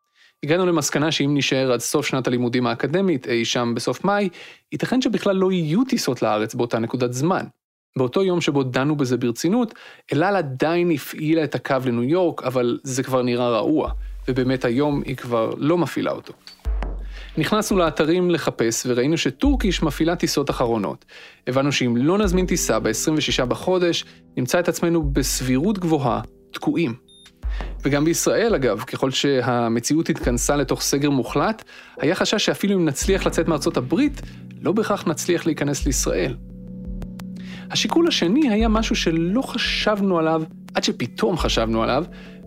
הגענו 0.45 0.67
למסקנה 0.67 1.13
שאם 1.13 1.35
נישאר 1.35 1.73
עד 1.73 1.81
סוף 1.81 2.07
שנת 2.07 2.27
הלימודים 2.27 2.67
האקדמית, 2.67 3.29
אי 3.29 3.45
שם 3.45 3.73
בסוף 3.77 4.05
מאי, 4.05 4.29
ייתכן 4.73 5.03
שבכלל 5.03 5.37
לא 5.37 5.53
יהיו 5.53 5.85
טיסות 5.85 6.23
לארץ 6.23 6.55
באותה 6.55 6.79
נקודת 6.79 7.13
זמן. 7.13 7.45
באותו 7.99 8.23
יום 8.23 8.41
שבו 8.41 8.63
דנו 8.63 8.97
בזה 8.97 9.17
ברצינות, 9.17 9.75
אלעל 10.13 10.37
עדיין 10.37 10.91
הפעילה 10.91 11.45
את 11.45 11.55
הקו 11.55 11.77
לניו 11.87 12.03
יורק, 12.03 12.43
אבל 12.43 12.79
זה 12.83 13.03
כבר 13.03 13.23
נראה 13.23 13.49
רעוע, 13.49 13.91
ובאמת 14.29 14.65
היום 14.65 15.03
היא 15.05 15.17
כבר 15.17 15.51
לא 15.57 15.79
מפעילה 15.79 16.11
אותו. 16.11 16.33
נכנסנו 17.39 17.79
לאתרים 17.79 18.31
לחפש 18.31 18.87
וראינו 18.87 19.19
שטורקיש 19.19 19.83
מפעילה 19.83 20.17
טיסות 20.17 20.51
אחרונות. 20.51 21.05
הבנו 21.47 21.73
שאם 21.73 21.97
לא 21.97 22.19
נזמין 22.19 22.47
טיסה 22.47 22.79
ב-26 22.79 23.45
בחודש, 23.45 24.05
נמצא 24.37 24.61
את 24.61 24.69
עצמנו 24.69 25.03
בסבירות 25.03 25.79
גבוהה, 25.79 26.21
תקועים. 26.53 27.14
וגם 27.83 28.05
בישראל, 28.05 28.55
אגב, 28.55 28.81
ככל 28.81 29.11
שהמציאות 29.11 30.09
התכנסה 30.09 30.57
לתוך 30.57 30.81
סגר 30.83 31.11
מוחלט, 31.11 31.65
היה 32.01 32.15
חשש 32.15 32.45
שאפילו 32.45 32.75
אם 32.75 32.85
נצליח 32.85 33.27
לצאת 33.27 33.49
מארצות 33.49 33.77
הברית, 33.77 34.23
לא 34.63 34.73
בהכרח 34.73 35.07
נצליח 35.07 35.47
להיכנס 35.47 35.87
לישראל. 35.87 36.37
השיקול 37.71 38.09
השני 38.09 38.51
היה 38.51 38.69
משהו 38.69 38.97
שלא 38.97 39.43
חשבנו 39.43 40.19
עליו 40.19 40.43
עד 40.75 40.85
שפתאום 40.85 41.37
חשבנו 41.37 41.83
עליו, 41.83 42.05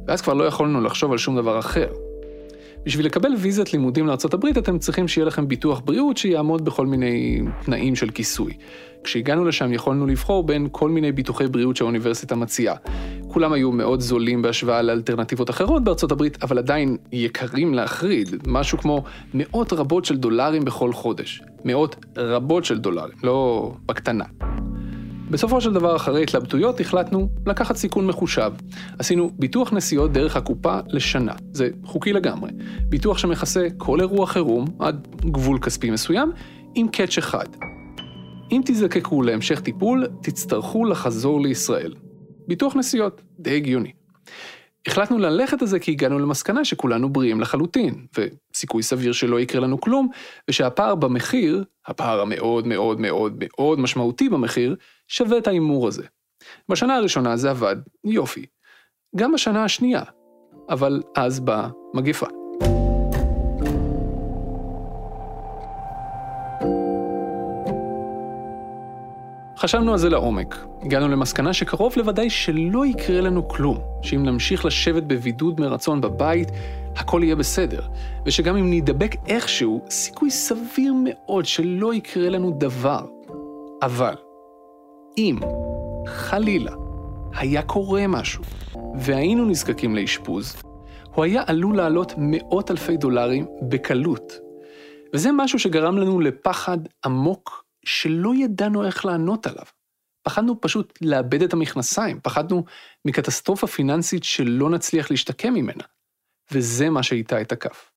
ואז 0.08 0.22
כבר 0.22 0.34
לא 0.34 0.44
יכולנו 0.44 0.82
לחשוב 0.82 1.12
על 1.12 1.18
שום 1.18 1.36
דבר 1.36 1.60
אחר. 1.60 1.88
בשביל 2.88 3.06
לקבל 3.06 3.30
ויזת 3.38 3.74
לימודים 3.74 4.08
לארה"ב 4.08 4.46
אתם 4.58 4.80
צריכים 4.80 5.08
שיהיה 5.08 5.26
לכם 5.26 5.48
ביטוח 5.48 5.82
בריאות 5.86 6.18
שיעמוד 6.18 6.66
בכל 6.66 6.86
מיני 6.86 7.42
תנאים 7.66 7.96
של 7.96 8.10
כיסוי. 8.10 8.54
כשהגענו 9.04 9.46
לשם 9.46 9.74
יכולנו 9.74 10.06
לבחור 10.06 10.44
בין 10.44 10.68
כל 10.72 10.90
מיני 10.90 11.12
ביטוחי 11.12 11.48
בריאות 11.48 11.76
שהאוניברסיטה 11.76 12.36
מציעה. 12.36 12.76
כולם 13.28 13.54
היו 13.54 13.72
מאוד 13.72 14.00
זולים 14.02 14.42
בהשוואה 14.42 14.82
לאלטרנטיבות 14.82 15.50
אחרות 15.50 15.84
בארצות 15.84 16.12
הברית, 16.12 16.44
אבל 16.44 16.58
עדיין 16.58 16.98
יקרים 17.12 17.74
להחריד, 17.74 18.36
משהו 18.48 18.78
כמו 18.78 19.04
מאות 19.34 19.74
רבות 19.74 20.06
של 20.06 20.18
דולרים 20.18 20.66
בכל 20.66 20.94
חודש. 20.94 21.42
מאות 21.66 22.06
רבות 22.18 22.66
של 22.66 22.78
דולרים, 22.78 23.18
לא 23.24 23.72
בקטנה. 23.86 24.26
בסופו 25.32 25.62
של 25.62 25.74
דבר, 25.74 25.96
אחרי 25.96 26.24
התלבטויות, 26.24 26.80
החלטנו 26.80 27.30
לקחת 27.46 27.76
סיכון 27.76 28.08
מחושב. 28.08 28.52
עשינו 29.00 29.32
ביטוח 29.40 29.74
נסיעות 29.74 30.12
דרך 30.12 30.36
הקופה 30.36 30.80
לשנה. 30.88 31.34
זה 31.52 31.70
חוקי 31.84 32.14
לגמרי. 32.14 32.52
ביטוח 32.90 33.18
שמכסה 33.18 33.68
כל 33.78 34.00
אירוע 34.00 34.28
חירום, 34.28 34.66
עד 34.80 35.08
גבול 35.20 35.60
כספי 35.60 35.90
מסוים, 35.90 36.32
עם 36.76 36.88
קאץ' 36.88 37.18
אחד. 37.18 37.46
אם 38.52 38.62
תזדקקו 38.66 39.22
להמשך 39.22 39.60
טיפול, 39.60 40.08
תצטרכו 40.22 40.86
לחזור 40.86 41.42
לישראל. 41.42 41.94
ביטוח 42.48 42.76
נסיעות, 42.76 43.22
די 43.40 43.56
הגיוני. 43.56 43.92
החלטנו 44.88 45.18
ללכת 45.18 45.62
על 45.62 45.68
זה 45.68 45.80
כי 45.80 45.92
הגענו 45.92 46.20
למסקנה 46.20 46.66
שכולנו 46.66 47.10
בריאים 47.10 47.42
לחלוטין, 47.42 48.06
וסיכוי 48.18 48.84
סביר 48.84 49.12
שלא 49.12 49.40
יקרה 49.40 49.62
לנו 49.62 49.82
כלום, 49.82 50.10
ושהפער 50.50 50.96
במחיר, 50.96 51.64
הפער 51.88 52.22
המאוד 52.22 52.68
מאוד 52.68 53.00
מאוד 53.00 53.34
מאוד 53.40 53.80
משמעותי 53.80 54.30
במחיר, 54.30 54.76
שווה 55.08 55.38
את 55.38 55.48
ההימור 55.48 55.88
הזה. 55.88 56.04
בשנה 56.70 56.96
הראשונה 56.96 57.38
זה 57.38 57.50
עבד, 57.50 57.76
יופי. 58.04 58.46
גם 59.16 59.32
בשנה 59.32 59.64
השנייה, 59.64 60.02
אבל 60.70 61.02
אז 61.16 61.40
באה 61.40 61.70
מגפה. 61.94 62.37
חשבנו 69.58 69.92
על 69.92 69.98
זה 69.98 70.10
לעומק. 70.10 70.66
הגענו 70.82 71.08
למסקנה 71.08 71.54
שקרוב 71.54 71.94
לוודאי 71.98 72.30
שלא 72.30 72.86
יקרה 72.86 73.22
לנו 73.22 73.48
כלום, 73.48 73.78
שאם 74.02 74.24
נמשיך 74.24 74.66
לשבת 74.66 75.04
בבידוד 75.04 75.62
מרצון 75.62 76.02
בבית, 76.02 76.48
הכל 76.96 77.22
יהיה 77.24 77.36
בסדר, 77.36 77.82
ושגם 78.26 78.58
אם 78.58 78.70
נידבק 78.70 79.16
איכשהו, 79.28 79.82
סיכוי 79.90 80.32
סביר 80.32 80.94
מאוד 81.04 81.46
שלא 81.46 81.94
יקרה 81.94 82.30
לנו 82.30 82.52
דבר. 82.58 83.06
אבל, 83.82 84.14
אם, 85.18 85.40
חלילה, 86.08 86.72
היה 87.36 87.62
קורה 87.62 88.08
משהו, 88.08 88.44
והיינו 88.96 89.46
נזקקים 89.46 89.96
לאשפוז, 89.96 90.56
הוא 91.16 91.24
היה 91.24 91.44
עלול 91.48 91.78
לעלות 91.78 92.14
מאות 92.18 92.72
אלפי 92.72 92.98
דולרים 92.98 93.46
בקלות. 93.62 94.34
וזה 95.14 95.30
משהו 95.32 95.60
שגרם 95.60 95.98
לנו 95.98 96.20
לפחד 96.20 96.78
עמוק 97.06 97.67
שלא 97.88 98.36
ידענו 98.36 98.86
איך 98.86 99.06
לענות 99.06 99.48
עליו. 99.48 99.66
פחדנו 100.24 100.62
פשוט 100.62 101.00
לאבד 101.02 101.42
את 101.42 101.54
המכנסיים, 101.54 102.20
פחדנו 102.24 102.66
מקטסטרופה 103.06 103.68
פיננסית 103.68 104.24
שלא 104.24 104.70
נצליח 104.70 105.12
להשתקם 105.12 105.54
ממנה. 105.54 105.84
וזה 106.52 106.90
מה 106.90 107.04
שאיתה 107.04 107.42
את 107.42 107.52
הכף. 107.52 107.92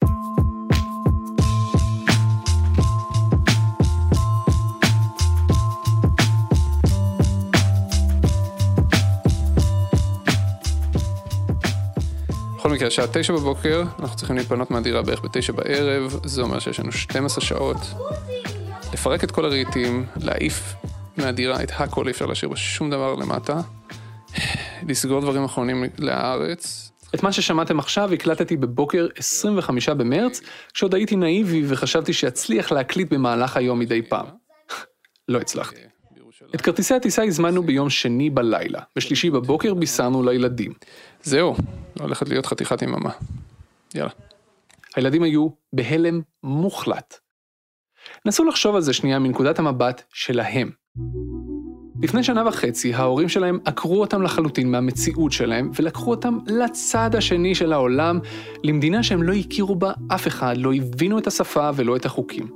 בכל 12.56 12.70
מקרה, 12.70 12.90
שעה 12.90 13.06
תשע 13.12 13.32
בבוקר, 13.32 13.82
אנחנו 13.99 14.16
צריכים 14.16 14.37
להתפנות 14.37 14.70
מהדירה 14.70 15.02
בערך 15.02 15.25
בתשע 15.25 15.52
בערב, 15.52 16.20
זה 16.25 16.42
אומר 16.42 16.59
שיש 16.59 16.80
לנו 16.80 16.92
12 16.92 17.44
שעות 17.44 17.76
לפרק 18.92 19.25
את 19.25 19.30
כל 19.30 19.44
הרהיטים, 19.44 20.06
להעיף 20.16 20.75
מהדירה 21.16 21.62
את 21.62 21.70
הכל, 21.75 22.06
אי 22.06 22.11
אפשר 22.11 22.26
להשאיר 22.26 22.49
בה 22.49 22.56
שום 22.56 22.90
דבר 22.90 23.14
למטה, 23.14 23.61
לסגור 24.88 25.20
דברים 25.20 25.44
אחרונים 25.44 25.85
להארץ. 25.99 26.92
את 27.14 27.23
מה 27.23 27.32
ששמעתם 27.32 27.78
עכשיו 27.78 28.12
הקלטתי 28.12 28.56
בבוקר 28.56 29.06
25 29.16 29.88
במרץ, 29.88 30.40
כשעוד 30.75 30.94
הייתי 30.94 31.16
נאיבי 31.16 31.62
וחשבתי 31.68 32.12
שאצליח 32.12 32.73
להקליט 32.73 33.12
במהלך 33.12 33.56
היום 33.56 33.78
מדי 33.78 34.02
פעם. 34.02 34.26
לא 35.28 35.38
הצלחתי. 35.38 35.80
את 36.54 36.61
כרטיסי 36.61 36.94
הטיסה 36.94 37.23
הזמנו 37.25 37.62
ביום 37.62 37.90
שני 37.90 38.30
בלילה, 38.30 38.80
בשלישי 38.97 39.30
בבוקר 39.30 39.75
בישרנו 39.75 40.23
לילדים. 40.23 40.73
זהו, 41.23 41.56
הולכת 42.00 42.28
להיות 42.28 42.47
חתיכת 42.47 42.82
יממה. 42.82 43.11
יאללה. 43.94 44.11
הילדים 44.97 45.23
היו 45.23 45.49
בהלם 45.73 46.20
מוחלט. 46.42 47.20
נסו 48.27 48.45
לחשוב 48.45 48.75
על 48.75 48.83
זה 48.83 48.93
שנייה 48.93 49.19
מנקודת 49.19 49.59
המבט 49.59 50.03
שלהם. 50.12 50.71
לפני 52.03 52.23
שנה 52.23 52.49
וחצי, 52.49 52.95
ההורים 52.95 53.29
שלהם 53.29 53.59
עקרו 53.65 54.00
אותם 54.00 54.23
לחלוטין 54.23 54.71
מהמציאות 54.71 55.33
שלהם, 55.33 55.71
ולקחו 55.75 56.11
אותם 56.11 56.39
לצד 56.47 57.15
השני 57.15 57.55
של 57.55 57.73
העולם, 57.73 58.19
למדינה 58.65 59.03
שהם 59.03 59.23
לא 59.23 59.33
הכירו 59.33 59.75
בה 59.75 59.93
אף 60.15 60.27
אחד, 60.27 60.57
לא 60.57 60.73
הבינו 60.75 61.19
את 61.19 61.27
השפה 61.27 61.71
ולא 61.75 61.97
את 61.97 62.07
החוקים. 62.07 62.49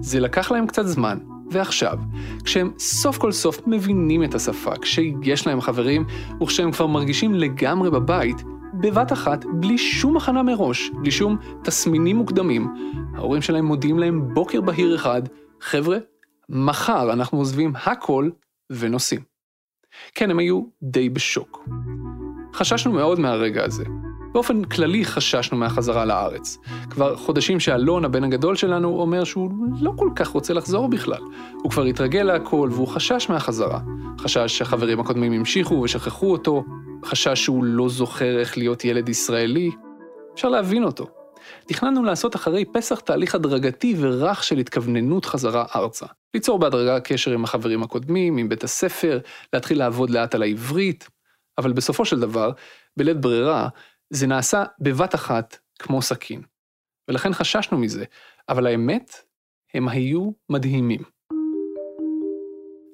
זה 0.00 0.20
לקח 0.20 0.50
להם 0.50 0.66
קצת 0.66 0.86
זמן, 0.86 1.18
ועכשיו, 1.50 1.98
כשהם 2.44 2.70
סוף 2.78 3.18
כל 3.18 3.32
סוף 3.32 3.60
מבינים 3.66 4.24
את 4.24 4.34
השפה, 4.34 4.76
כשיש 4.82 5.46
להם 5.46 5.60
חברים, 5.60 6.04
וכשהם 6.42 6.72
כבר 6.72 6.86
מרגישים 6.86 7.34
לגמרי 7.34 7.90
בבית, 7.90 8.36
בבת 8.80 9.12
אחת, 9.12 9.44
בלי 9.44 9.78
שום 9.78 10.16
הכנה 10.16 10.42
מראש, 10.42 10.90
בלי 11.00 11.10
שום 11.10 11.36
תסמינים 11.64 12.16
מוקדמים, 12.16 12.74
ההורים 13.14 13.42
שלהם 13.42 13.64
מודיעים 13.64 13.98
להם 13.98 14.34
בוקר 14.34 14.60
בהיר 14.60 14.94
אחד, 14.94 15.22
חבר'ה, 15.60 15.98
מחר 16.48 17.12
אנחנו 17.12 17.38
עוזבים 17.38 17.72
הכל 17.84 18.30
ונוסעים. 18.70 19.20
כן, 20.14 20.30
הם 20.30 20.38
היו 20.38 20.62
די 20.82 21.08
בשוק. 21.08 21.68
חששנו 22.54 22.92
מאוד 22.92 23.20
מהרגע 23.20 23.64
הזה. 23.64 23.84
באופן 24.32 24.64
כללי 24.64 25.04
חששנו 25.04 25.58
מהחזרה 25.58 26.04
לארץ. 26.04 26.58
כבר 26.90 27.16
חודשים 27.16 27.60
שאלון, 27.60 28.04
הבן 28.04 28.24
הגדול 28.24 28.56
שלנו, 28.56 29.00
אומר 29.00 29.24
שהוא 29.24 29.50
לא 29.80 29.92
כל 29.96 30.10
כך 30.16 30.28
רוצה 30.28 30.54
לחזור 30.54 30.88
בכלל. 30.88 31.22
הוא 31.62 31.70
כבר 31.70 31.82
התרגל 31.82 32.22
להכל 32.22 32.68
והוא 32.72 32.88
חשש 32.88 33.26
מהחזרה. 33.30 33.80
חשש 34.18 34.58
שהחברים 34.58 35.00
הקודמים 35.00 35.32
המשיכו 35.32 35.74
ושכחו 35.74 36.32
אותו, 36.32 36.64
חשש 37.04 37.44
שהוא 37.44 37.64
לא 37.64 37.88
זוכר 37.88 38.38
איך 38.38 38.58
להיות 38.58 38.84
ילד 38.84 39.08
ישראלי. 39.08 39.70
אפשר 40.34 40.48
להבין 40.48 40.84
אותו. 40.84 41.06
תכננו 41.66 42.02
לעשות 42.04 42.36
אחרי 42.36 42.64
פסח 42.64 43.00
תהליך 43.00 43.34
הדרגתי 43.34 43.94
ורך 43.98 44.44
של 44.44 44.58
התכווננות 44.58 45.24
חזרה 45.24 45.64
ארצה. 45.76 46.06
ליצור 46.34 46.58
בהדרגה 46.58 47.00
קשר 47.00 47.30
עם 47.30 47.44
החברים 47.44 47.82
הקודמים, 47.82 48.36
עם 48.36 48.48
בית 48.48 48.64
הספר, 48.64 49.18
להתחיל 49.52 49.78
לעבוד 49.78 50.10
לאט 50.10 50.34
על 50.34 50.42
העברית, 50.42 51.08
אבל 51.58 51.72
בסופו 51.72 52.04
של 52.04 52.20
דבר, 52.20 52.50
בלית 52.96 53.20
ברירה, 53.20 53.68
זה 54.10 54.26
נעשה 54.26 54.64
בבת 54.80 55.14
אחת 55.14 55.58
כמו 55.78 56.02
סכין. 56.02 56.42
ולכן 57.08 57.32
חששנו 57.32 57.78
מזה, 57.78 58.04
אבל 58.48 58.66
האמת, 58.66 59.12
הם 59.74 59.88
היו 59.88 60.30
מדהימים. 60.50 61.15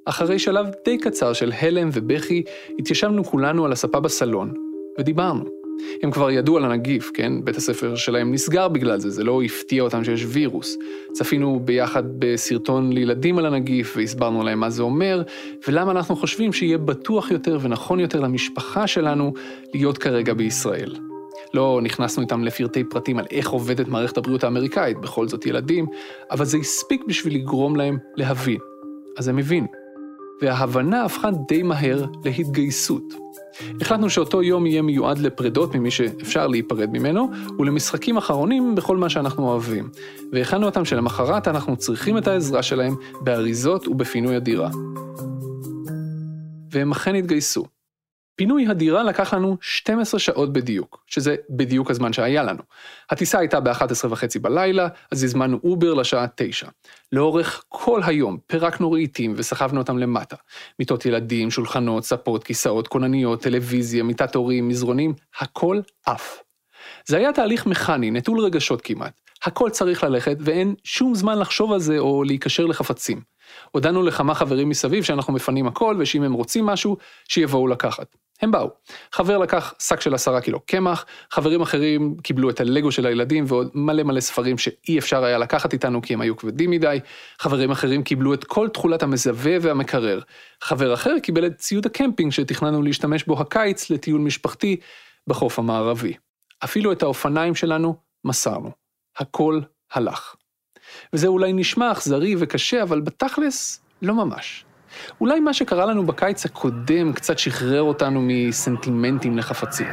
אחרי 0.05 0.39
שלב 0.39 0.67
די 0.85 0.99
קצר 0.99 1.33
של 1.33 1.53
הלם 1.61 1.89
ובכי, 1.93 2.43
התיישבנו 2.79 3.25
כולנו 3.25 3.65
על 3.65 3.73
הספה 3.73 4.01
בסלון, 4.01 4.55
ודיברנו. 4.99 5.45
הם 6.03 6.11
כבר 6.11 6.31
ידעו 6.31 6.57
על 6.57 6.65
הנגיף, 6.65 7.11
כן? 7.15 7.45
בית 7.45 7.57
הספר 7.57 7.95
שלהם 7.95 8.33
נסגר 8.33 8.69
בגלל 8.69 9.01
זה, 9.01 9.11
זה 9.11 9.25
לא 9.25 9.43
הפתיע 9.43 9.83
אותם 9.83 10.05
שיש 10.05 10.25
וירוס. 10.29 10.77
צפינו 11.13 11.61
ביחד 11.65 12.03
בסרטון 12.19 12.93
לילדים 12.93 13.39
על 13.39 13.47
הנגיף 13.47 13.95
והסברנו 13.97 14.43
להם 14.43 14.61
מה 14.61 14.71
זה 14.71 14.83
אומר, 14.83 15.23
ולמה 15.69 15.91
אנחנו 15.91 16.17
חושבים 16.17 16.53
שיהיה 16.53 16.79
בטוח 16.79 17.31
יותר 17.31 17.59
ונכון 17.63 18.01
יותר 18.01 18.21
למשפחה 18.21 18.87
שלנו 18.87 19.33
להיות 19.75 19.99
כרגע 19.99 20.35
בישראל. 20.35 20.95
לא 21.55 21.81
נכנסנו 21.83 22.23
איתם 22.23 22.45
לפרטי 22.45 22.85
פרטים 22.85 23.19
על 23.19 23.25
איך 23.31 23.51
עובדת 23.51 23.89
מערכת 23.89 24.17
הבריאות 24.17 24.45
האמריקאית, 24.45 24.99
בכל 24.99 25.29
זאת 25.29 25.47
ילדים, 25.47 25.87
אבל 26.31 26.45
זה 26.45 26.59
הספיק 26.59 27.05
בשביל 27.09 27.35
לגרום 27.35 27.77
להם 27.77 27.99
להבין. 28.17 28.59
אז 29.19 29.29
הם 29.29 29.39
הבינו. 29.39 29.82
וההבנה 30.43 31.05
הפכה 31.05 31.31
די 31.49 31.63
מהר 31.63 32.05
להתגייסות. 32.25 33.15
החלטנו 33.81 34.11
שאותו 34.11 34.43
יום 34.43 34.67
יהיה 34.67 34.83
מיועד 34.83 35.19
לפרדות 35.19 35.75
ממי 35.75 35.91
שאפשר 35.91 36.47
להיפרד 36.47 36.91
ממנו, 36.93 37.31
ולמשחקים 37.59 38.17
אחרונים 38.17 38.75
בכל 38.75 38.97
מה 38.97 39.09
שאנחנו 39.09 39.49
אוהבים. 39.49 39.91
והכנו 40.33 40.67
אותם 40.67 40.85
שלמחרת 40.85 41.49
אנחנו 41.49 41.77
צריכים 41.77 42.19
את 42.19 42.29
העזרה 42.29 42.63
שלהם 42.63 42.97
באריזות 43.21 43.89
ובפינוי 43.89 44.37
הדירה. 44.37 44.71
והם 46.71 46.93
אכן 46.93 47.15
התגייסו. 47.15 47.65
פינוי 48.43 48.67
הדירה 48.69 49.03
לקח 49.03 49.35
לנו 49.35 49.57
12 49.61 50.21
שעות 50.21 50.53
בדיוק, 50.53 51.05
שזה 51.07 51.37
בדיוק 51.51 51.91
הזמן 51.91 52.13
שהיה 52.13 52.43
לנו. 52.43 52.63
הטיסה 53.11 53.39
הייתה 53.39 53.61
ב-11 53.61 54.07
וחצי 54.11 54.39
בלילה, 54.39 54.89
אז 55.11 55.25
הזמנו 55.25 55.61
אובר 55.65 55.95
לשעה 55.95 56.27
9. 56.35 56.69
לאורך 57.13 57.65
כל 57.69 58.01
היום 58.05 58.39
פירקנו 58.47 58.93
רהיטים 58.93 59.35
וסחבנו 59.37 59.81
אותם 59.81 59.99
למטה. 59.99 60.37
מיטות 60.79 61.07
ילדים, 61.07 61.51
שולחנות, 61.51 62.05
ספות, 62.05 62.45
כיסאות, 62.45 62.89
כונניות, 62.89 63.43
טלוויזיה, 63.43 64.03
מיטת 64.03 64.35
הורים, 64.35 64.69
מזרונים, 64.69 65.15
הכל 65.39 65.81
עף. 66.07 66.43
זה 67.07 67.17
היה 67.17 67.33
תהליך 67.33 67.67
מכני, 67.67 68.11
נטול 68.11 68.41
רגשות 68.41 68.81
כמעט. 68.81 69.21
הכל 69.45 69.71
צריך 69.71 70.05
ללכת 70.05 70.37
ואין 70.41 70.75
שום 70.85 71.15
זמן 71.15 71.39
לחשוב 71.39 71.73
על 71.73 71.81
זה 71.81 71.99
או 71.99 72.25
להיקשר 72.25 72.67
לחפצים. 72.67 73.21
הודענו 73.71 74.03
לכמה 74.03 74.35
חברים 74.35 74.69
מסביב 74.69 75.05
שאנחנו 75.05 75.33
מפנים 75.33 75.67
הכל 75.67 75.97
ושאם 75.99 76.23
הם 76.23 76.33
רוצים 76.33 76.67
משהו, 76.67 76.97
שיבואו 77.29 77.67
לקחת. 77.67 78.17
הם 78.43 78.51
באו. 78.51 78.71
חבר 79.13 79.39
לקח 79.39 79.75
שק 79.79 80.01
של 80.01 80.15
עשרה 80.15 80.41
קילו 80.41 80.61
קמח, 80.61 81.07
חברים 81.31 81.63
אחרים 81.63 82.17
קיבלו 82.23 82.51
את 82.51 82.61
הלגו 82.61 82.93
של 82.93 83.07
הילדים 83.07 83.45
ועוד 83.49 83.71
מלא 83.75 84.03
מלא 84.03 84.21
ספרים 84.21 84.59
שאי 84.59 84.99
אפשר 84.99 85.25
היה 85.25 85.39
לקחת 85.39 85.73
איתנו 85.73 86.03
כי 86.03 86.15
הם 86.15 86.21
היו 86.21 86.37
כבדים 86.37 86.71
מדי, 86.71 87.01
חברים 87.39 87.71
אחרים 87.71 88.03
קיבלו 88.03 88.35
את 88.35 88.45
כל 88.45 88.69
תכולת 88.69 89.03
המזווה 89.03 89.57
והמקרר. 89.61 90.21
חבר 90.63 90.95
אחר 90.95 91.19
קיבל 91.19 91.47
את 91.47 91.57
ציוד 91.57 91.87
הקמפינג 91.87 92.33
שתכננו 92.33 92.83
להשתמש 92.83 93.25
בו 93.25 93.41
הקיץ 93.41 93.91
לטיול 93.91 94.21
משפחתי 94.21 94.77
בחוף 95.27 95.59
המערבי. 95.59 96.15
אפילו 96.65 96.93
את 96.93 97.03
האופניים 97.03 97.55
שלנו 97.55 97.97
מסרנו. 98.25 98.71
הכל 99.19 99.61
הלך. 99.93 100.35
וזה 101.13 101.27
אולי 101.27 101.53
נשמע 101.53 101.93
אכזרי 101.93 102.35
וקשה, 102.39 102.83
אבל 102.83 103.01
בתכלס, 103.01 103.81
לא 104.03 104.15
ממש. 104.15 104.65
אולי 105.21 105.41
מה 105.41 105.55
שקרה 105.55 105.87
לנו 105.87 106.07
בקיץ 106.07 106.45
הקודם 106.45 107.13
קצת 107.13 107.39
שחרר 107.39 107.83
אותנו 107.83 108.21
מסנטימנטים 108.23 109.39
לחפצים. 109.39 109.87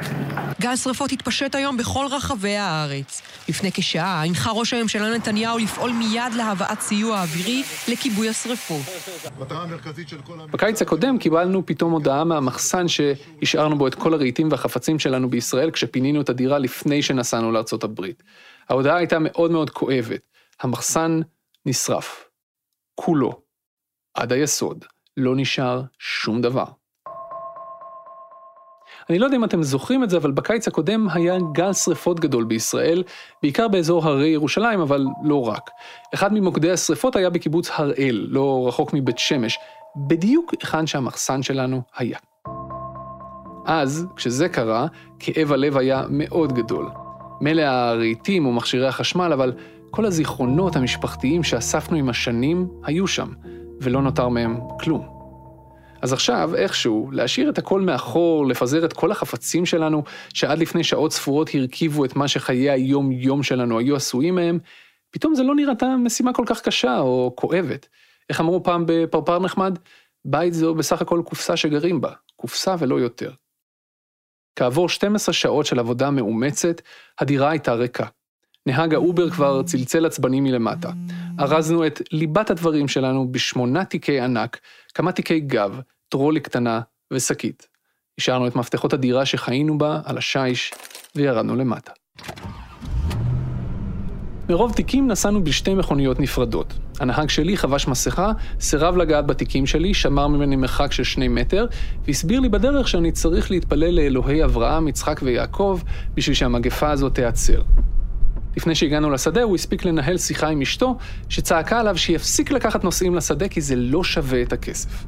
גל 0.62 0.76
שרפות 0.76 1.12
התפשט 1.12 1.56
היום 1.56 1.78
בכל 1.78 2.06
רחבי 2.12 2.56
הארץ. 2.56 3.22
לפני 3.50 3.72
כשעה 3.72 4.24
הנחה 4.24 4.52
ראש 4.52 4.74
הממשלה 4.74 5.16
נתניהו 5.18 5.58
לפעול 5.58 5.92
מיד 5.92 6.34
להבאת 6.38 6.82
סיוע 6.82 7.22
אווירי 7.22 7.64
לכיבוי 7.88 8.30
השרפות. 8.30 8.82
בקיץ 10.52 10.82
הקודם 10.82 11.18
קיבלנו 11.18 11.66
פתאום 11.66 11.92
הודעה 11.92 12.24
מהמחסן 12.24 12.86
שהשארנו 12.88 13.78
בו 13.78 13.88
את 13.88 13.96
כל 13.96 14.14
הרהיטים 14.14 14.52
והחפצים 14.52 15.00
שלנו 15.00 15.30
בישראל 15.30 15.72
כשפינינו 15.72 16.22
את 16.22 16.30
הדירה 16.30 16.60
לפני 16.60 17.02
שנסענו 17.02 17.52
לארצות 17.52 17.84
הברית. 17.84 18.24
ההודעה 18.70 18.98
הייתה 18.98 19.18
מאוד 19.20 19.52
מאוד 19.52 19.70
כואבת. 19.70 20.22
המחסן 20.62 21.22
נשרף. 21.66 22.26
כולו. 22.96 23.49
עד 24.14 24.34
היסוד. 24.34 24.86
לא 25.18 25.34
נשאר 25.36 25.82
שום 26.00 26.42
דבר. 26.42 26.66
אני 29.10 29.20
לא 29.20 29.26
יודע 29.26 29.38
אם 29.38 29.44
אתם 29.44 29.64
זוכרים 29.64 30.04
את 30.04 30.10
זה, 30.10 30.18
אבל 30.18 30.32
בקיץ 30.32 30.68
הקודם 30.68 31.08
היה 31.14 31.38
גל 31.54 31.74
שרפות 31.74 32.20
גדול 32.20 32.44
בישראל, 32.44 33.04
בעיקר 33.44 33.68
באזור 33.68 34.06
הרי 34.06 34.28
ירושלים, 34.28 34.80
אבל 34.80 35.06
לא 35.24 35.48
רק. 35.48 35.70
אחד 36.14 36.34
ממוקדי 36.34 36.72
השרפות 36.72 37.16
היה 37.16 37.30
בקיבוץ 37.30 37.70
הראל, 37.74 38.28
לא 38.30 38.66
רחוק 38.68 38.94
מבית 38.94 39.18
שמש, 39.18 39.58
בדיוק 40.08 40.52
היכן 40.52 40.88
שהמחסן 40.88 41.44
שלנו 41.44 41.82
היה. 41.98 42.18
אז, 43.66 44.08
כשזה 44.16 44.50
קרה, 44.50 44.88
כאב 45.20 45.52
הלב 45.52 45.78
היה 45.78 46.04
מאוד 46.10 46.54
גדול. 46.54 46.90
מילא 47.42 47.62
הרהיטים 47.62 48.46
ומכשירי 48.46 48.88
החשמל, 48.88 49.34
אבל 49.34 49.54
כל 49.92 50.06
הזיכרונות 50.06 50.76
המשפחתיים 50.76 51.44
שאספנו 51.44 51.98
עם 51.98 52.10
השנים 52.10 52.68
היו 52.84 53.08
שם, 53.08 53.28
ולא 53.82 54.02
נותר 54.02 54.30
מהם 54.30 54.60
כלום. 54.80 55.20
אז 56.02 56.14
עכשיו, 56.14 56.56
איכשהו, 56.56 57.10
להשאיר 57.12 57.50
את 57.50 57.58
הכל 57.58 57.82
מאחור, 57.82 58.48
לפזר 58.48 58.86
את 58.86 58.94
כל 58.94 59.12
החפצים 59.12 59.66
שלנו, 59.66 60.04
שעד 60.34 60.60
לפני 60.60 60.84
שעות 60.84 61.12
ספורות 61.12 61.50
הרכיבו 61.54 62.06
את 62.06 62.16
מה 62.16 62.28
שחיי 62.28 62.70
היום-יום 62.70 63.44
שלנו 63.44 63.80
היו 63.80 63.96
עשויים 63.96 64.36
מהם, 64.36 64.60
פתאום 65.12 65.36
זה 65.36 65.44
לא 65.44 65.56
נראתה 65.56 65.96
משימה 65.98 66.34
כל 66.34 66.44
כך 66.46 66.62
קשה 66.62 67.00
או 67.00 67.34
כואבת. 67.36 67.88
איך 68.30 68.42
אמרו 68.42 68.64
פעם 68.64 68.84
בפרפר 68.88 69.40
נחמד? 69.40 69.80
בית 70.26 70.54
זו 70.54 70.76
בסך 70.76 71.02
הכל 71.02 71.22
קופסה 71.26 71.58
שגרים 71.58 72.02
בה, 72.02 72.12
קופסה 72.36 72.76
ולא 72.80 72.96
יותר. 72.96 73.32
כעבור 74.56 74.90
12 74.90 75.34
שעות 75.34 75.66
של 75.66 75.80
עבודה 75.80 76.12
מאומצת, 76.12 76.82
הדירה 77.20 77.50
הייתה 77.50 77.74
ריקה. 77.74 78.06
נהג 78.66 78.94
האובר 78.94 79.30
כבר 79.30 79.64
צלצל 79.64 80.06
עצבני 80.06 80.40
מלמטה. 80.40 80.92
ארזנו 81.40 81.88
את 81.88 82.02
ליבת 82.12 82.50
הדברים 82.50 82.88
שלנו 82.88 83.32
בשמונה 83.32 83.86
תיקי 83.86 84.20
ענק, 84.20 84.60
כמה 84.94 85.12
תיקי 85.12 85.40
גב, 85.40 85.80
טרולי 86.10 86.40
קטנה 86.40 86.82
ושקית. 87.14 87.68
השארנו 88.20 88.48
את 88.48 88.56
מפתחות 88.56 88.94
הדירה 88.94 89.26
שחיינו 89.26 89.78
בה 89.78 90.02
על 90.06 90.18
השיש 90.18 90.74
וירדנו 91.16 91.56
למטה. 91.56 91.92
מרוב 94.50 94.74
תיקים 94.74 95.08
נסענו 95.08 95.44
בשתי 95.44 95.74
מכוניות 95.74 96.20
נפרדות. 96.20 96.74
הנהג 97.00 97.30
שלי 97.30 97.58
חבש 97.58 97.88
מסכה, 97.88 98.32
סירב 98.60 98.98
לגעת 98.98 99.28
בתיקים 99.28 99.66
שלי, 99.66 99.94
שמר 99.94 100.28
ממני 100.28 100.56
מרחק 100.56 100.92
של 100.92 101.04
שני 101.04 101.28
מטר, 101.28 101.66
והסביר 102.06 102.40
לי 102.40 102.50
בדרך 102.50 102.88
שאני 102.88 103.12
צריך 103.12 103.52
להתפלל 103.52 103.96
לאלוהי 103.96 104.44
אברהם, 104.44 104.88
יצחק 104.88 105.20
ויעקב, 105.24 105.80
בשביל 106.14 106.36
שהמגפה 106.36 106.92
הזאת 106.92 107.16
תיעצר. 107.16 107.62
לפני 108.58 108.76
שהגענו 108.76 109.10
לשדה, 109.10 109.44
הוא 109.44 109.56
הספיק 109.56 109.86
לנהל 109.86 110.18
שיחה 110.18 110.48
עם 110.48 110.62
אשתו, 110.62 110.98
שצעקה 111.30 111.80
עליו 111.80 111.98
שיפסיק 111.98 112.52
לקחת 112.52 112.84
נוסעים 112.84 113.16
לשדה 113.16 113.48
כי 113.48 113.62
זה 113.62 113.76
לא 113.76 114.04
שווה 114.04 114.42
את 114.42 114.54
הכסף. 114.54 115.06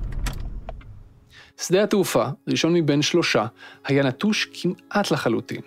שדה 1.62 1.84
התעופה, 1.84 2.26
ראשון 2.48 2.74
מבין 2.74 3.02
שלושה, 3.02 3.46
היה 3.86 4.04
נטוש 4.04 4.50
כמעט 4.54 5.12
לחלוטין. 5.12 5.62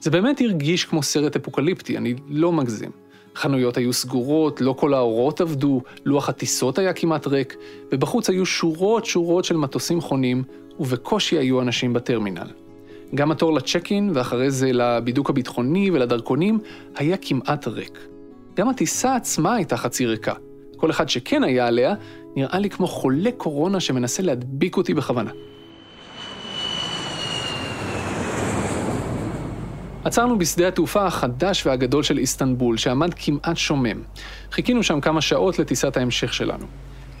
זה 0.00 0.10
באמת 0.10 0.40
הרגיש 0.40 0.84
כמו 0.84 1.02
סרט 1.02 1.36
אפוקליפטי, 1.36 1.96
אני 1.96 2.14
לא 2.28 2.52
מגזים. 2.52 2.90
חנויות 3.36 3.76
היו 3.76 3.92
סגורות, 3.92 4.60
לא 4.60 4.72
כל 4.72 4.94
האורות 4.94 5.40
עבדו, 5.40 5.82
לוח 6.04 6.28
הטיסות 6.28 6.78
היה 6.78 6.92
כמעט 6.92 7.26
ריק, 7.26 7.56
ובחוץ 7.92 8.30
היו 8.30 8.46
שורות 8.46 9.06
שורות 9.06 9.44
של 9.44 9.56
מטוסים 9.56 10.00
חונים, 10.00 10.44
ובקושי 10.80 11.38
היו 11.38 11.60
אנשים 11.60 11.92
בטרמינל. 11.92 12.61
גם 13.14 13.30
התור 13.30 13.52
לצ'ק 13.52 13.92
אין, 13.92 14.10
ואחרי 14.14 14.50
זה 14.50 14.70
לבידוק 14.72 15.30
הביטחוני 15.30 15.90
ולדרכונים, 15.90 16.58
היה 16.96 17.16
כמעט 17.16 17.68
ריק. 17.68 17.98
גם 18.54 18.68
הטיסה 18.68 19.16
עצמה 19.16 19.54
הייתה 19.54 19.76
חצי 19.76 20.06
ריקה. 20.06 20.34
כל 20.76 20.90
אחד 20.90 21.08
שכן 21.08 21.44
היה 21.44 21.66
עליה, 21.66 21.94
נראה 22.36 22.58
לי 22.58 22.70
כמו 22.70 22.86
חולה 22.86 23.30
קורונה 23.36 23.80
שמנסה 23.80 24.22
להדביק 24.22 24.76
אותי 24.76 24.94
בכוונה. 24.94 25.30
עצרנו 30.04 30.38
בשדה 30.38 30.68
התעופה 30.68 31.06
החדש 31.06 31.66
והגדול 31.66 32.02
של 32.02 32.18
איסטנבול, 32.18 32.76
שעמד 32.76 33.14
כמעט 33.14 33.56
שומם. 33.56 34.02
חיכינו 34.52 34.82
שם 34.82 35.00
כמה 35.00 35.20
שעות 35.20 35.58
לטיסת 35.58 35.96
ההמשך 35.96 36.34
שלנו. 36.34 36.66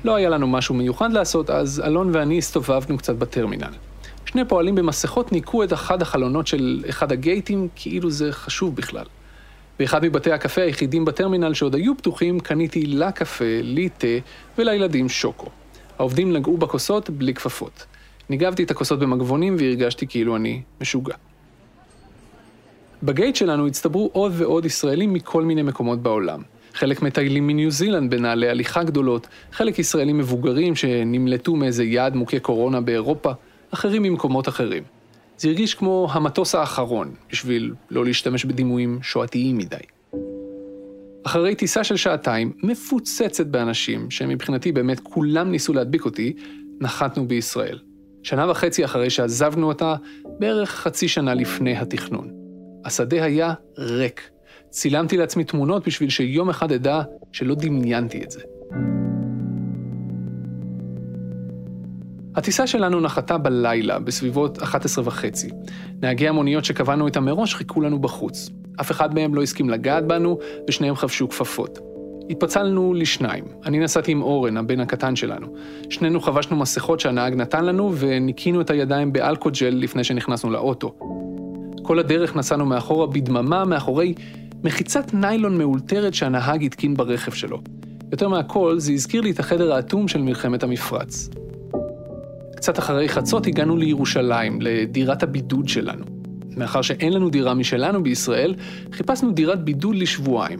לא 0.04 0.14
היה 0.14 0.28
לנו 0.28 0.46
משהו 0.46 0.74
מיוחד 0.74 1.12
לעשות, 1.12 1.50
אז 1.50 1.82
אלון 1.86 2.10
ואני 2.12 2.38
הסתובבנו 2.38 2.98
קצת 2.98 3.14
בטרמינל. 3.14 3.91
שני 4.32 4.44
פועלים 4.44 4.74
במסכות 4.74 5.32
ניקו 5.32 5.64
את 5.64 5.72
אחד 5.72 6.02
החלונות 6.02 6.46
של 6.46 6.84
אחד 6.88 7.12
הגייטים, 7.12 7.68
כאילו 7.76 8.10
זה 8.10 8.32
חשוב 8.32 8.76
בכלל. 8.76 9.04
באחד 9.78 10.04
מבתי 10.04 10.32
הקפה 10.32 10.62
היחידים 10.62 11.04
בטרמינל 11.04 11.54
שעוד 11.54 11.74
היו 11.74 11.96
פתוחים, 11.96 12.40
קניתי 12.40 12.86
לה 12.86 13.12
קפה, 13.12 13.44
לי 13.62 13.88
תה 13.88 14.06
ולילדים 14.58 15.08
שוקו. 15.08 15.46
העובדים 15.98 16.32
נגעו 16.32 16.56
בכוסות 16.56 17.10
בלי 17.10 17.34
כפפות. 17.34 17.86
ניגבתי 18.30 18.62
את 18.62 18.70
הכוסות 18.70 18.98
במגבונים 18.98 19.56
והרגשתי 19.58 20.06
כאילו 20.06 20.36
אני 20.36 20.62
משוגע. 20.80 21.14
בגייט 23.02 23.36
שלנו 23.36 23.66
הצטברו 23.66 24.10
עוד 24.12 24.32
ועוד 24.34 24.64
ישראלים 24.64 25.12
מכל 25.12 25.42
מיני 25.42 25.62
מקומות 25.62 26.02
בעולם. 26.02 26.42
חלק 26.74 27.02
מטיילים 27.02 27.46
מניו 27.46 27.70
זילנד 27.70 28.10
בנעלי 28.10 28.48
הליכה 28.48 28.82
גדולות, 28.84 29.28
חלק 29.52 29.78
ישראלים 29.78 30.18
מבוגרים 30.18 30.76
שנמלטו 30.76 31.56
מאיזה 31.56 31.84
יעד 31.84 32.16
מוכה 32.16 32.38
קורונה 32.38 32.80
באירופה, 32.80 33.32
אחרים 33.74 34.02
ממקומות 34.02 34.48
אחרים. 34.48 34.82
זה 35.38 35.48
הרגיש 35.48 35.74
כמו 35.74 36.08
המטוס 36.12 36.54
האחרון, 36.54 37.14
בשביל 37.30 37.74
לא 37.90 38.04
להשתמש 38.04 38.44
בדימויים 38.44 38.98
שואתיים 39.02 39.58
מדי. 39.58 39.76
אחרי 41.26 41.54
טיסה 41.54 41.84
של 41.84 41.96
שעתיים, 41.96 42.52
מפוצצת 42.62 43.46
באנשים, 43.46 44.10
שמבחינתי 44.10 44.72
באמת 44.72 45.00
כולם 45.00 45.50
ניסו 45.50 45.72
להדביק 45.72 46.04
אותי, 46.04 46.32
נחתנו 46.80 47.28
בישראל. 47.28 47.78
שנה 48.22 48.50
וחצי 48.50 48.84
אחרי 48.84 49.10
שעזבנו 49.10 49.68
אותה, 49.68 49.94
בערך 50.38 50.70
חצי 50.70 51.08
שנה 51.08 51.34
לפני 51.34 51.76
התכנון. 51.76 52.30
השדה 52.84 53.24
היה 53.24 53.54
ריק. 53.78 54.30
צילמתי 54.70 55.16
לעצמי 55.16 55.44
תמונות 55.44 55.86
בשביל 55.86 56.10
שיום 56.10 56.50
אחד 56.50 56.72
אדע 56.72 57.02
שלא 57.32 57.54
דמיינתי 57.54 58.24
את 58.24 58.30
זה. 58.30 58.40
הטיסה 62.36 62.66
שלנו 62.66 63.00
נחתה 63.00 63.38
בלילה, 63.38 63.98
בסביבות 63.98 64.62
11 64.62 65.04
וחצי. 65.06 65.50
נהגי 66.02 66.28
המוניות 66.28 66.64
שקבענו 66.64 67.06
איתם 67.06 67.24
מראש 67.24 67.54
חיכו 67.54 67.80
לנו 67.80 67.98
בחוץ. 67.98 68.50
אף 68.80 68.90
אחד 68.90 69.14
מהם 69.14 69.34
לא 69.34 69.42
הסכים 69.42 69.70
לגעת 69.70 70.06
בנו, 70.06 70.38
ושניהם 70.68 70.94
חבשו 70.94 71.28
כפפות. 71.28 71.78
התפצלנו 72.30 72.94
לשניים. 72.94 73.44
אני 73.64 73.78
נסעתי 73.78 74.12
עם 74.12 74.22
אורן, 74.22 74.56
הבן 74.56 74.80
הקטן 74.80 75.16
שלנו. 75.16 75.46
שנינו 75.90 76.20
חבשנו 76.20 76.56
מסכות 76.56 77.00
שהנהג 77.00 77.34
נתן 77.34 77.64
לנו, 77.64 77.92
וניקינו 77.96 78.60
את 78.60 78.70
הידיים 78.70 79.12
באלכוג'ל 79.12 79.70
לפני 79.70 80.04
שנכנסנו 80.04 80.50
לאוטו. 80.50 80.94
כל 81.82 81.98
הדרך 81.98 82.36
נסענו 82.36 82.66
מאחורה 82.66 83.06
בדממה, 83.06 83.64
מאחורי 83.64 84.14
מחיצת 84.64 85.14
ניילון 85.14 85.58
מאולתרת 85.58 86.14
שהנהג 86.14 86.64
התקין 86.64 86.94
ברכב 86.94 87.32
שלו. 87.32 87.60
יותר 88.12 88.28
מהכל, 88.28 88.78
זה 88.78 88.92
הזכיר 88.92 89.20
לי 89.20 89.30
את 89.30 89.40
החדר 89.40 89.72
האטום 89.72 90.08
של 90.08 90.22
מלחמת 90.22 90.62
המפרץ. 90.62 91.28
קצת 92.62 92.78
אחרי 92.78 93.08
חצות 93.08 93.46
הגענו 93.46 93.76
לירושלים, 93.76 94.58
לדירת 94.60 95.22
הבידוד 95.22 95.68
שלנו. 95.68 96.04
מאחר 96.56 96.82
שאין 96.82 97.12
לנו 97.12 97.30
דירה 97.30 97.54
משלנו 97.54 98.02
בישראל, 98.02 98.54
חיפשנו 98.92 99.32
דירת 99.32 99.64
בידוד 99.64 99.94
לשבועיים. 99.94 100.58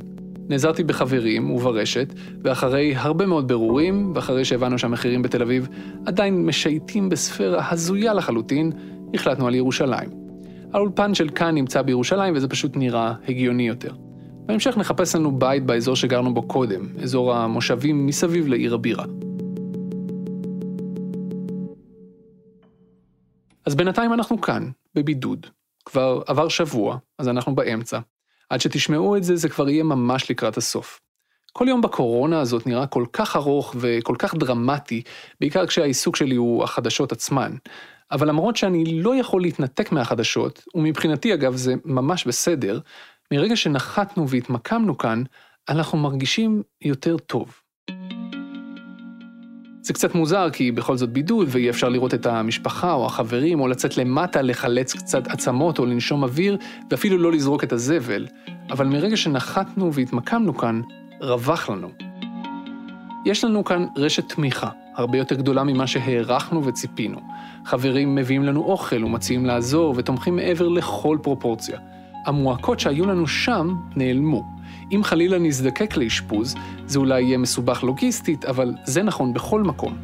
נעזרתי 0.48 0.84
בחברים 0.84 1.50
וברשת, 1.50 2.14
ואחרי 2.44 2.94
הרבה 2.96 3.26
מאוד 3.26 3.48
ברורים, 3.48 4.12
ואחרי 4.14 4.44
שהבנו 4.44 4.78
שהמחירים 4.78 5.22
בתל 5.22 5.42
אביב 5.42 5.68
עדיין 6.06 6.46
משייטים 6.46 7.08
בספירה 7.08 7.70
הזויה 7.70 8.14
לחלוטין, 8.14 8.72
החלטנו 9.14 9.46
על 9.46 9.54
ירושלים. 9.54 10.10
האולפן 10.72 11.14
של 11.14 11.28
כאן 11.28 11.54
נמצא 11.54 11.82
בירושלים 11.82 12.34
וזה 12.36 12.48
פשוט 12.48 12.76
נראה 12.76 13.12
הגיוני 13.28 13.68
יותר. 13.68 13.92
בהמשך 14.46 14.78
נחפש 14.78 15.16
לנו 15.16 15.38
בית 15.38 15.66
באזור 15.66 15.96
שגרנו 15.96 16.34
בו 16.34 16.42
קודם, 16.42 16.80
אזור 17.02 17.34
המושבים 17.34 18.06
מסביב 18.06 18.48
לעיר 18.48 18.74
הבירה. 18.74 19.04
אז 23.66 23.74
בינתיים 23.74 24.12
אנחנו 24.12 24.40
כאן, 24.40 24.70
בבידוד. 24.94 25.46
כבר 25.84 26.22
עבר 26.26 26.48
שבוע, 26.48 26.98
אז 27.18 27.28
אנחנו 27.28 27.54
באמצע. 27.54 27.98
עד 28.50 28.60
שתשמעו 28.60 29.16
את 29.16 29.24
זה, 29.24 29.36
זה 29.36 29.48
כבר 29.48 29.68
יהיה 29.68 29.84
ממש 29.84 30.30
לקראת 30.30 30.56
הסוף. 30.56 31.00
כל 31.52 31.66
יום 31.68 31.80
בקורונה 31.80 32.40
הזאת 32.40 32.66
נראה 32.66 32.86
כל 32.86 33.04
כך 33.12 33.36
ארוך 33.36 33.74
וכל 33.78 34.14
כך 34.18 34.34
דרמטי, 34.34 35.02
בעיקר 35.40 35.66
כשהעיסוק 35.66 36.16
שלי 36.16 36.34
הוא 36.34 36.64
החדשות 36.64 37.12
עצמן. 37.12 37.52
אבל 38.10 38.28
למרות 38.28 38.56
שאני 38.56 39.02
לא 39.02 39.16
יכול 39.16 39.42
להתנתק 39.42 39.92
מהחדשות, 39.92 40.64
ומבחינתי 40.74 41.34
אגב 41.34 41.56
זה 41.56 41.74
ממש 41.84 42.26
בסדר, 42.26 42.80
מרגע 43.32 43.56
שנחתנו 43.56 44.28
והתמקמנו 44.28 44.98
כאן, 44.98 45.22
אנחנו 45.68 45.98
מרגישים 45.98 46.62
יותר 46.82 47.18
טוב. 47.18 47.61
זה 49.82 49.92
קצת 49.92 50.14
מוזר, 50.14 50.50
כי 50.50 50.72
בכל 50.72 50.96
זאת 50.96 51.10
בידוד, 51.10 51.48
ואי 51.50 51.70
אפשר 51.70 51.88
לראות 51.88 52.14
את 52.14 52.26
המשפחה 52.26 52.92
או 52.92 53.06
החברים, 53.06 53.60
או 53.60 53.68
לצאת 53.68 53.96
למטה 53.96 54.42
לחלץ 54.42 54.94
קצת 54.94 55.26
עצמות 55.26 55.78
או 55.78 55.86
לנשום 55.86 56.22
אוויר, 56.22 56.56
ואפילו 56.90 57.18
לא 57.18 57.32
לזרוק 57.32 57.64
את 57.64 57.72
הזבל. 57.72 58.26
אבל 58.70 58.86
מרגע 58.86 59.16
שנחתנו 59.16 59.92
והתמקמנו 59.92 60.56
כאן, 60.56 60.80
רווח 61.20 61.70
לנו. 61.70 61.88
יש 63.26 63.44
לנו 63.44 63.64
כאן 63.64 63.86
רשת 63.96 64.28
תמיכה, 64.28 64.68
הרבה 64.96 65.18
יותר 65.18 65.34
גדולה 65.34 65.64
ממה 65.64 65.86
שהערכנו 65.86 66.64
וציפינו. 66.64 67.20
חברים 67.64 68.14
מביאים 68.14 68.42
לנו 68.42 68.60
אוכל 68.60 69.04
ומציעים 69.04 69.46
לעזור 69.46 69.94
ותומכים 69.96 70.36
מעבר 70.36 70.68
לכל 70.68 71.18
פרופורציה. 71.22 71.78
המועקות 72.26 72.80
שהיו 72.80 73.06
לנו 73.06 73.26
שם 73.26 73.74
נעלמו. 73.96 74.51
אם 74.92 75.04
חלילה 75.04 75.38
נזדקק 75.38 75.96
לאשפוז, 75.96 76.54
זה 76.86 76.98
אולי 76.98 77.22
יהיה 77.22 77.38
מסובך 77.38 77.82
לוגיסטית, 77.82 78.44
אבל 78.44 78.72
זה 78.84 79.02
נכון 79.02 79.34
בכל 79.34 79.62
מקום. 79.62 79.98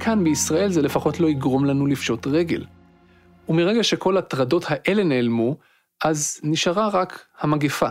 כאן 0.00 0.24
בישראל 0.24 0.72
זה 0.72 0.82
לפחות 0.82 1.20
לא 1.20 1.28
יגרום 1.28 1.64
לנו 1.64 1.86
לפשוט 1.86 2.26
רגל. 2.26 2.64
ומרגע 3.48 3.82
שכל 3.82 4.16
הטרדות 4.16 4.64
האלה 4.68 5.04
נעלמו, 5.04 5.56
אז 6.04 6.40
נשארה 6.42 6.88
רק 6.88 7.26
המגפה. 7.40 7.88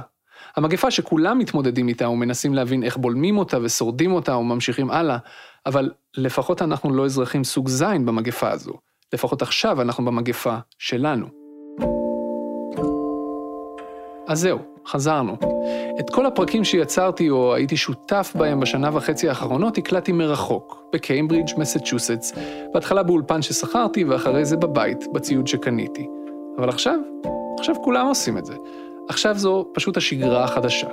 המגפה 0.55 0.91
שכולם 0.91 1.39
מתמודדים 1.39 1.87
איתה 1.87 2.09
ומנסים 2.09 2.53
להבין 2.53 2.83
איך 2.83 2.97
בולמים 2.97 3.37
אותה 3.37 3.57
ושורדים 3.63 4.11
אותה 4.11 4.35
וממשיכים 4.37 4.91
הלאה, 4.91 5.17
אבל 5.65 5.91
לפחות 6.17 6.61
אנחנו 6.61 6.93
לא 6.93 7.05
אזרחים 7.05 7.43
סוג 7.43 7.69
זין 7.69 8.05
במגפה 8.05 8.49
הזו. 8.49 8.73
לפחות 9.13 9.41
עכשיו 9.41 9.81
אנחנו 9.81 10.05
במגפה 10.05 10.57
שלנו. 10.79 11.27
אז 14.27 14.39
זהו, 14.39 14.72
חזרנו. 14.87 15.37
את 15.99 16.09
כל 16.09 16.25
הפרקים 16.25 16.63
שיצרתי 16.63 17.29
או 17.29 17.55
הייתי 17.55 17.77
שותף 17.77 18.33
בהם 18.35 18.59
בשנה 18.59 18.89
וחצי 18.93 19.29
האחרונות 19.29 19.77
הקלטתי 19.77 20.11
מרחוק, 20.11 20.83
בקיימברידג', 20.93 21.49
מסצ'וסטס, 21.57 22.33
בהתחלה 22.73 23.03
באולפן 23.03 23.41
ששכרתי 23.41 24.03
ואחרי 24.03 24.45
זה 24.45 24.57
בבית, 24.57 25.13
בציוד 25.13 25.47
שקניתי. 25.47 26.07
אבל 26.57 26.69
עכשיו, 26.69 26.99
עכשיו 27.59 27.75
כולם 27.83 28.07
עושים 28.07 28.37
את 28.37 28.45
זה. 28.45 28.55
עכשיו 29.09 29.37
זו 29.37 29.65
פשוט 29.73 29.97
השגרה 29.97 30.43
החדשה. 30.43 30.87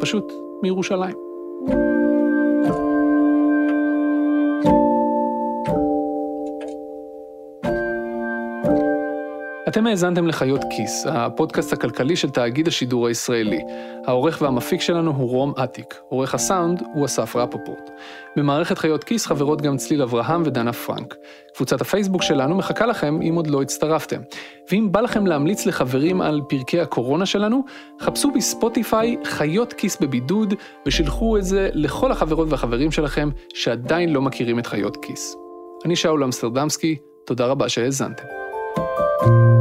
פשוט 0.00 0.32
מירושלים. 0.62 1.95
אתם 9.76 9.86
האזנתם 9.86 10.26
לחיות 10.26 10.60
כיס, 10.70 11.06
הפודקאסט 11.08 11.72
הכלכלי 11.72 12.16
של 12.16 12.30
תאגיד 12.30 12.68
השידור 12.68 13.06
הישראלי. 13.06 13.58
העורך 14.06 14.42
והמפיק 14.42 14.80
שלנו 14.80 15.10
הוא 15.10 15.30
רום 15.30 15.52
אטיק, 15.64 15.94
עורך 16.08 16.34
הסאונד 16.34 16.82
הוא 16.94 17.04
אסף 17.04 17.36
רפופורט. 17.36 17.90
במערכת 18.36 18.78
חיות 18.78 19.04
כיס 19.04 19.26
חברות 19.26 19.62
גם 19.62 19.76
צליל 19.76 20.02
אברהם 20.02 20.42
ודנה 20.44 20.72
פרנק. 20.72 21.14
קבוצת 21.54 21.80
הפייסבוק 21.80 22.22
שלנו 22.22 22.54
מחכה 22.54 22.86
לכם 22.86 23.20
אם 23.22 23.34
עוד 23.34 23.46
לא 23.46 23.62
הצטרפתם. 23.62 24.20
ואם 24.70 24.92
בא 24.92 25.00
לכם 25.00 25.26
להמליץ 25.26 25.66
לחברים 25.66 26.20
על 26.20 26.40
פרקי 26.48 26.80
הקורונה 26.80 27.26
שלנו, 27.26 27.64
חפשו 28.00 28.30
בספוטיפיי 28.30 29.16
חיות 29.24 29.72
כיס 29.72 29.96
בבידוד 30.00 30.54
ושילחו 30.86 31.36
את 31.36 31.44
זה 31.44 31.68
לכל 31.72 32.12
החברות 32.12 32.48
והחברים 32.50 32.90
שלכם 32.90 33.28
שעדיין 33.54 34.12
לא 34.12 34.22
מכירים 34.22 34.58
את 34.58 34.66
חיות 34.66 34.96
כיס. 34.96 35.36
אני 35.84 35.96
שאול 35.96 36.24
אמסטרדמסקי, 36.24 36.96
תודה 37.26 37.46
רבה 37.46 37.68
שהאזנתם. 37.68 38.24
thank 39.18 39.28
you 39.28 39.55